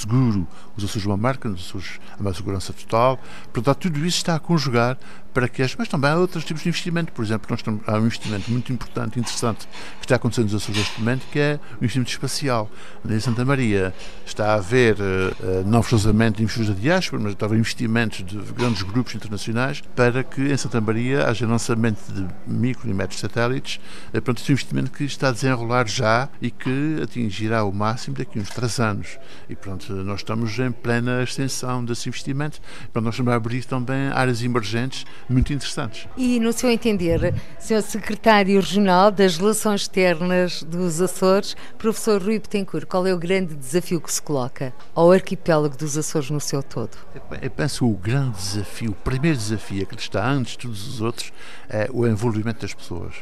seguro, 0.00 0.48
os 0.82 0.90
Açores 0.90 1.06
uma 1.06 1.16
marca, 1.16 1.48
os 1.48 1.68
Açores 1.68 2.00
uma 2.18 2.34
segurança 2.34 2.72
total. 2.72 3.18
Portanto, 3.52 3.78
tudo 3.78 3.98
isso 3.98 4.18
está 4.18 4.34
a 4.34 4.38
conjugar 4.38 4.98
para 5.32 5.48
que 5.48 5.62
as, 5.62 5.74
mas 5.76 5.88
também 5.88 6.10
há 6.10 6.16
outros 6.16 6.44
tipos 6.44 6.62
de 6.62 6.68
investimento. 6.68 7.12
Por 7.12 7.24
exemplo, 7.24 7.46
nós 7.50 7.62
temos, 7.62 7.82
há 7.86 7.94
um 7.94 8.06
investimento 8.06 8.50
muito 8.50 8.72
importante 8.72 9.18
interessante 9.18 9.66
que 9.98 10.04
está 10.04 10.16
acontecendo 10.16 10.46
nos 10.46 10.62
Açores 10.62 10.80
neste 10.80 11.00
momento, 11.00 11.26
que 11.30 11.38
é 11.38 11.60
o 11.80 11.84
investimento 11.84 12.10
espacial. 12.10 12.70
Em 13.08 13.20
Santa 13.20 13.44
Maria 13.44 13.94
está 14.26 14.52
a 14.52 14.54
haver 14.54 14.96
uh, 14.96 15.66
não 15.66 15.82
forçosamente 15.82 16.42
investimentos 16.42 16.74
da 16.74 16.80
diáspora, 16.80 17.22
mas 17.22 17.32
está 17.32 17.46
a 17.46 17.48
haver 17.48 17.58
investimentos 17.58 18.24
de 18.24 18.38
grandes 18.52 18.82
grupos 18.82 19.14
internacionais 19.14 19.82
para 19.94 20.24
que 20.24 20.40
em 20.40 20.56
Santa 20.56 20.80
Maria 20.80 21.26
haja 21.28 21.46
lançamento 21.46 22.00
de 22.12 22.26
micro 22.46 22.88
e 22.88 22.94
médios 22.94 23.20
satélites. 23.20 23.80
Uh, 24.08 24.20
portanto, 24.20 24.42
é 24.46 24.50
um 24.50 24.52
investimento 24.52 24.90
que 24.90 25.04
está 25.04 25.28
a 25.28 25.32
desenrolar 25.32 25.86
já 25.86 26.28
e 26.42 26.50
que 26.50 27.00
atingirá 27.02 27.64
o 27.64 27.72
máximo 27.72 28.16
daqui 28.16 28.38
a 28.38 28.42
uns 28.42 28.50
três 28.50 28.80
anos. 28.80 29.18
E 29.48 29.54
pronto, 29.54 29.92
nós 29.92 30.20
estamos 30.20 30.58
em 30.58 30.69
plena 30.72 31.22
extensão 31.22 31.84
desse 31.84 32.08
investimento. 32.08 32.60
Portanto, 32.60 33.04
nós 33.04 33.14
estamos 33.14 33.32
a 33.32 33.36
abrir 33.36 33.64
também 33.64 34.08
áreas 34.08 34.42
emergentes 34.42 35.04
muito 35.28 35.52
interessantes. 35.52 36.08
E, 36.16 36.38
no 36.40 36.52
seu 36.52 36.70
entender, 36.70 37.34
Sr. 37.58 37.82
Secretário 37.82 38.60
Regional 38.60 39.10
das 39.10 39.36
Relações 39.36 39.82
Externas 39.82 40.62
dos 40.62 41.00
Açores, 41.00 41.56
professor 41.78 42.22
Rui 42.22 42.38
Betancourt, 42.38 42.86
qual 42.86 43.06
é 43.06 43.14
o 43.14 43.18
grande 43.18 43.54
desafio 43.54 44.00
que 44.00 44.12
se 44.12 44.20
coloca 44.20 44.72
ao 44.94 45.12
arquipélago 45.12 45.76
dos 45.76 45.96
Açores 45.96 46.30
no 46.30 46.40
seu 46.40 46.62
todo? 46.62 46.96
Eu 47.40 47.50
penso 47.50 47.78
que 47.78 47.92
o 47.92 47.96
grande 47.96 48.36
desafio, 48.36 48.90
o 48.90 48.94
primeiro 48.94 49.36
desafio, 49.36 49.86
que 49.86 50.00
está 50.00 50.28
antes 50.28 50.52
de 50.52 50.58
todos 50.58 50.86
os 50.86 51.00
outros, 51.00 51.32
é 51.68 51.88
o 51.92 52.06
envolvimento 52.06 52.60
das 52.62 52.74
pessoas 52.74 53.14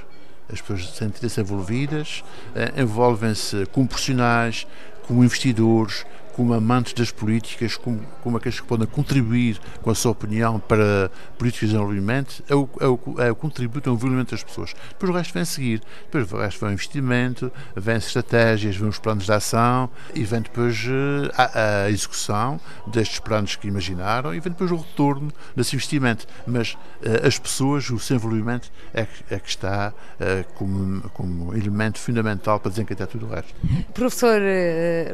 as 0.51 0.61
pessoas 0.61 0.89
sentem-se 0.97 1.41
envolvidas, 1.41 2.25
eh, 2.55 2.73
envolvem-se 2.81 3.67
como 3.67 3.87
profissionais, 3.87 4.67
como 5.07 5.23
investidores, 5.23 6.07
como 6.39 6.55
amantes 6.55 6.93
das 6.93 7.11
políticas, 7.11 7.77
como, 7.77 8.01
como 8.23 8.37
aqueles 8.37 8.61
que 8.61 8.67
podem 8.69 8.87
contribuir 8.87 9.59
com 9.83 9.91
a 9.91 9.95
sua 9.95 10.13
opinião 10.13 10.61
para 10.61 11.11
políticas 11.37 11.69
de 11.69 11.75
desenvolvimento, 11.75 12.45
é 12.49 12.55
o, 12.55 12.69
é 12.79 12.87
o, 12.87 13.01
é 13.19 13.33
o 13.33 13.35
contributo 13.35 13.91
ao 13.91 13.97
envolvimento 13.97 14.31
das 14.31 14.45
pessoas. 14.45 14.73
Depois 14.91 15.11
o 15.11 15.17
resto 15.17 15.35
vem 15.35 15.45
seguir. 15.45 15.83
Depois 16.05 16.33
o 16.33 16.37
resto 16.37 16.61
vem 16.61 16.69
o 16.69 16.73
investimento, 16.75 17.51
vem 17.75 17.97
estratégias, 17.97 18.77
vem 18.77 18.89
os 18.89 19.01
planos 19.01 19.25
de 19.25 19.33
ação 19.33 19.91
e 20.15 20.23
vem 20.23 20.41
depois 20.41 20.87
eh, 20.87 21.33
a, 21.37 21.87
a 21.87 21.91
execução 21.91 22.61
destes 22.87 23.19
planos 23.19 23.57
que 23.57 23.67
imaginaram 23.67 24.33
e 24.33 24.39
vem 24.39 24.53
depois 24.53 24.71
o 24.71 24.77
retorno 24.77 25.33
desse 25.57 25.75
investimento. 25.75 26.25
Mas 26.47 26.75
uh, 26.75 27.27
as 27.27 27.37
pessoas, 27.37 27.91
o 27.91 27.99
seu 27.99 28.15
envolvimento 28.15 28.71
é 28.95 29.07
que, 29.07 29.35
é 29.35 29.41
que 29.41 29.49
está 29.49 29.93
uh, 29.93 30.53
como, 30.55 31.03
como 31.11 31.57
elemento 31.57 31.99
fundamental 31.99 32.61
para 32.61 32.71
desencadear 32.71 33.09
tudo 33.09 33.27
o 33.27 33.29
resto. 33.29 33.53
Professor 33.93 34.41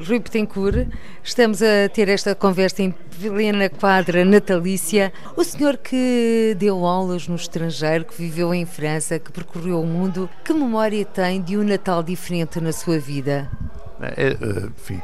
Rui 0.07 0.21
Petencourt, 0.21 0.87
Estamos 1.23 1.63
a 1.63 1.89
ter 1.89 2.09
esta 2.09 2.35
conversa 2.35 2.83
em 2.83 2.91
plena 2.91 3.69
quadra 3.69 4.25
natalícia. 4.25 5.13
O 5.37 5.45
senhor 5.45 5.77
que 5.77 6.57
deu 6.59 6.85
aulas 6.85 7.29
no 7.29 7.37
estrangeiro, 7.37 8.05
que 8.05 8.17
viveu 8.17 8.53
em 8.53 8.67
França, 8.67 9.19
que 9.19 9.33
percorreu 9.33 9.81
o 9.81 9.87
mundo, 9.87 10.29
que 10.45 10.53
memória 10.53 11.05
tem 11.05 11.41
de 11.41 11.57
um 11.57 11.65
Natal 11.65 12.03
diferente 12.03 12.61
na 12.61 12.73
sua 12.73 12.99
vida? 12.99 13.51
É, 14.01 14.33
é 14.33 14.67
enfim, 14.67 15.01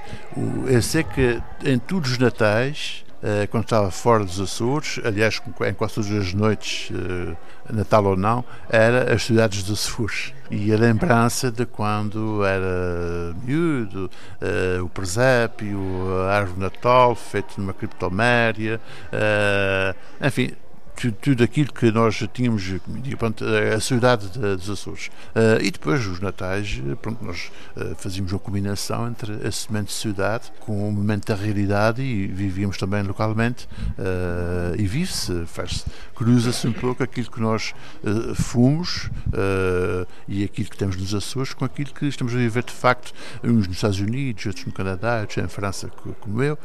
eu 0.66 0.82
sei 0.82 1.04
que 1.04 1.40
em 1.64 1.78
todos 1.78 2.12
os 2.12 2.18
natais 2.18 3.04
quando 3.50 3.64
estava 3.64 3.90
fora 3.90 4.24
dos 4.24 4.40
Açores, 4.40 4.98
aliás, 5.04 5.40
em 5.68 5.74
quase 5.74 5.94
todas 5.94 6.10
as 6.10 6.32
noites, 6.32 6.90
eh, 6.90 7.36
Natal 7.70 8.04
ou 8.04 8.16
não, 8.16 8.44
era 8.68 9.12
as 9.14 9.24
cidades 9.24 9.62
dos 9.62 9.86
Açores. 9.86 10.32
E 10.50 10.72
a 10.72 10.76
lembrança 10.76 11.50
de 11.50 11.64
quando 11.64 12.44
era 12.44 13.34
miúdo, 13.44 14.10
uh, 14.42 14.84
o 14.84 14.88
presépio, 14.88 15.78
a 16.26 16.34
árvore 16.34 16.60
Natal, 16.60 17.14
feito 17.14 17.60
numa 17.60 17.72
criptoméria, 17.72 18.80
enfim, 20.20 20.52
tudo, 21.00 21.16
tudo 21.20 21.44
aquilo 21.44 21.72
que 21.72 21.90
nós 21.90 22.22
tínhamos, 22.34 22.62
pronto, 23.18 23.42
a 23.44 23.80
saudade 23.80 24.28
dos 24.28 24.68
Açores. 24.68 25.06
Uh, 25.34 25.62
e 25.62 25.70
depois, 25.70 26.06
os 26.06 26.20
Natais, 26.20 26.80
pronto, 27.00 27.24
nós 27.24 27.50
uh, 27.76 27.94
fazíamos 27.96 28.32
uma 28.32 28.38
combinação 28.38 29.08
entre 29.08 29.32
esse 29.46 29.70
momento 29.70 29.86
de 29.86 29.94
saudade 29.94 30.52
com 30.60 30.88
o 30.88 30.92
momento 30.92 31.26
da 31.26 31.34
realidade 31.34 32.02
e 32.02 32.26
vivíamos 32.26 32.76
também 32.76 33.02
localmente. 33.02 33.66
Uh, 33.98 34.78
e 34.78 34.86
vive-se, 34.86 35.46
faz-se, 35.46 35.84
cruza-se 36.14 36.68
um 36.68 36.72
pouco 36.72 37.02
aquilo 37.02 37.30
que 37.30 37.40
nós 37.40 37.74
fomos 38.34 39.08
e 40.28 40.44
aquilo 40.44 40.68
que 40.68 40.76
temos 40.76 40.96
nos 40.96 41.14
Açores 41.14 41.54
com 41.54 41.64
aquilo 41.64 41.92
que 41.94 42.06
estamos 42.06 42.34
a 42.34 42.36
viver 42.36 42.62
de 42.62 42.72
facto, 42.72 43.12
uns 43.42 43.66
nos 43.66 43.76
Estados 43.76 44.00
Unidos, 44.00 44.44
outros 44.46 44.66
no 44.66 44.72
Canadá, 44.72 45.20
outros 45.20 45.38
em 45.38 45.48
França, 45.48 45.88
como 46.20 46.42
eu. 46.42 46.58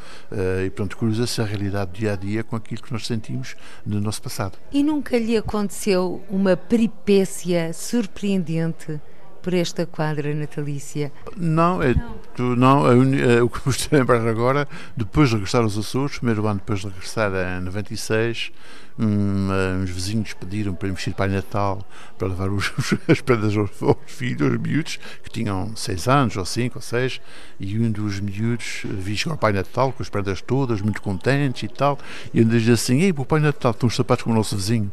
e 0.66 0.70
pronto, 0.70 0.98
cruza-se 0.98 1.42
a 1.42 1.46
realidade 1.46 1.92
dia 1.94 2.14
a 2.14 2.16
dia 2.16 2.44
com 2.44 2.56
aquilo 2.56 2.82
que 2.82 2.92
nós 2.92 3.06
sentimos 3.06 3.56
no 3.86 4.02
nosso 4.02 4.22
passado. 4.26 4.58
E 4.72 4.82
nunca 4.82 5.18
lhe 5.20 5.38
aconteceu 5.38 6.24
uma 6.30 6.58
peripécia 6.58 7.72
surpreendente 7.72 9.00
por 9.46 9.54
esta 9.54 9.86
quadra 9.86 10.34
natalícia? 10.34 11.12
Não, 11.38 11.80
é, 11.80 11.94
tu, 12.36 12.56
não 12.56 12.88
é, 12.88 13.44
o 13.44 13.48
que 13.48 13.62
me 13.64 13.72
estou 13.72 13.96
a 13.96 14.00
lembrar 14.00 14.28
agora, 14.28 14.68
depois 14.98 15.30
de 15.30 15.36
regressar 15.36 15.62
aos 15.62 15.78
Açores, 15.78 16.18
primeiro 16.18 16.48
ano 16.48 16.56
depois 16.56 16.80
de 16.80 16.88
regressar 16.88 17.32
em 17.32 17.62
96, 17.62 18.52
um, 18.98 19.50
uns 19.84 19.90
vizinhos 19.90 20.34
pediram 20.34 20.74
para 20.74 20.88
investir 20.88 21.14
para 21.14 21.30
Natal 21.30 21.86
para 22.18 22.30
levar 22.30 22.50
os, 22.50 22.72
as 23.08 23.22
prendas 23.22 23.56
aos, 23.56 23.70
aos 23.84 23.98
filhos, 24.08 24.42
aos 24.42 24.58
miúdos, 24.58 25.00
que 25.24 25.30
tinham 25.30 25.76
6 25.76 26.08
anos, 26.08 26.38
ou 26.38 26.46
5 26.46 26.78
ou 26.78 26.82
6, 26.82 27.22
e 27.60 27.78
um 27.78 27.92
dos 27.92 28.20
miúdos 28.20 28.82
vi 28.84 29.16
chegar 29.18 29.34
ao 29.34 29.38
Pai 29.38 29.52
Natal 29.52 29.92
com 29.92 30.02
as 30.02 30.10
prendas 30.10 30.42
todas, 30.42 30.82
muito 30.82 31.02
contentes 31.02 31.64
e 31.64 31.68
tal, 31.68 32.00
e 32.34 32.42
um 32.42 32.48
diz 32.48 32.68
assim: 32.70 33.02
Ei, 33.02 33.14
o 33.16 33.26
Pai 33.26 33.40
Natal, 33.40 33.72
estão 33.72 33.88
os 33.88 33.96
sapatos 33.96 34.24
como 34.24 34.34
o 34.34 34.38
nosso 34.38 34.56
vizinho. 34.56 34.92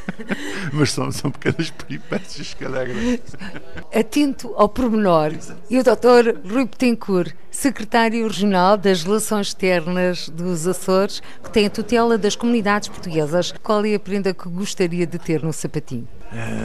Mas 0.72 0.90
são, 0.90 1.10
são 1.12 1.30
pequenas 1.30 1.70
peripécias 1.70 2.54
que 2.54 2.64
alegram. 2.64 2.98
Atento 3.94 4.52
ao 4.56 4.68
pormenor. 4.68 5.32
E 5.70 5.78
o 5.78 5.82
Dr. 5.82 6.38
Rui 6.48 6.66
Petencourt, 6.66 7.34
secretário 7.50 8.26
regional 8.26 8.76
das 8.76 9.02
Relações 9.02 9.48
Externas 9.48 10.28
dos 10.28 10.66
Açores, 10.66 11.22
que 11.42 11.50
tem 11.50 11.66
a 11.66 11.70
tutela 11.70 12.16
das 12.18 12.36
comunidades 12.36 12.88
portuguesas, 12.88 13.52
qual 13.62 13.84
é 13.84 13.94
a 13.94 14.00
prenda 14.00 14.32
que 14.34 14.48
gostaria 14.48 15.06
de 15.06 15.18
ter 15.18 15.42
no 15.42 15.52
sapatinho? 15.52 16.06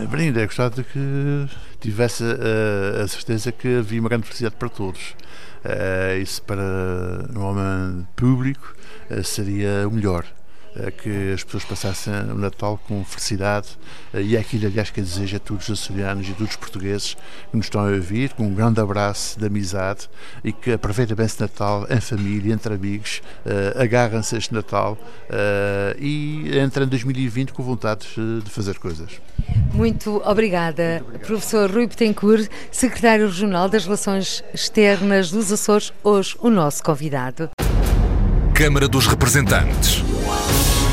Brenda, 0.09 0.41
eu 0.41 0.45
gostava 0.45 0.75
de 0.75 0.83
que 0.83 1.47
tivesse 1.79 2.23
uh, 2.23 3.03
a 3.03 3.07
certeza 3.07 3.51
que 3.51 3.77
havia 3.77 3.99
uma 3.99 4.09
grande 4.09 4.25
felicidade 4.25 4.55
para 4.57 4.69
todos. 4.69 5.15
Uh, 5.63 6.21
isso 6.21 6.41
para 6.41 6.61
um 7.33 7.41
homem 7.41 8.07
público 8.15 8.75
seria 9.23 9.87
o 9.87 9.91
melhor 9.91 10.25
que 10.97 11.33
as 11.33 11.43
pessoas 11.43 11.63
passassem 11.65 12.13
o 12.31 12.35
Natal 12.35 12.79
com 12.87 13.03
felicidade 13.05 13.69
e 14.13 14.35
é 14.35 14.39
aquilo, 14.39 14.67
aliás, 14.67 14.89
que 14.89 14.99
eu 14.99 15.03
desejo 15.03 15.35
a 15.35 15.39
todos 15.39 15.69
os 15.69 15.79
açorianos 15.79 16.27
e 16.27 16.31
a 16.31 16.35
todos 16.35 16.51
os 16.51 16.55
portugueses 16.55 17.15
que 17.51 17.57
nos 17.57 17.65
estão 17.67 17.81
a 17.81 17.89
ouvir, 17.89 18.33
com 18.33 18.47
um 18.47 18.53
grande 18.53 18.79
abraço 18.79 19.39
de 19.39 19.45
amizade 19.45 20.09
e 20.43 20.51
que 20.51 20.71
aproveitem 20.71 21.15
bem 21.15 21.25
esse 21.25 21.39
Natal 21.39 21.85
em 21.89 21.99
família, 21.99 22.53
entre 22.53 22.73
amigos, 22.73 23.21
uh, 23.45 23.81
agarram-se 23.81 24.35
a 24.35 24.37
este 24.37 24.53
Natal 24.53 24.93
uh, 24.93 25.99
e 25.99 26.57
entrem 26.59 26.85
em 26.85 26.89
2020 26.89 27.53
com 27.53 27.63
vontade 27.63 28.07
de 28.43 28.49
fazer 28.49 28.77
coisas. 28.79 29.21
Muito 29.73 30.21
obrigada, 30.25 31.03
Muito 31.07 31.25
professor 31.25 31.69
Rui 31.69 31.87
Betancourt, 31.87 32.47
secretário 32.71 33.25
regional 33.25 33.67
das 33.67 33.85
Relações 33.85 34.43
Externas 34.53 35.31
dos 35.31 35.51
Açores, 35.51 35.91
hoje 36.03 36.35
o 36.39 36.49
nosso 36.49 36.83
convidado. 36.83 37.49
Câmara 38.53 38.87
dos 38.87 39.07
Representantes. 39.07 40.03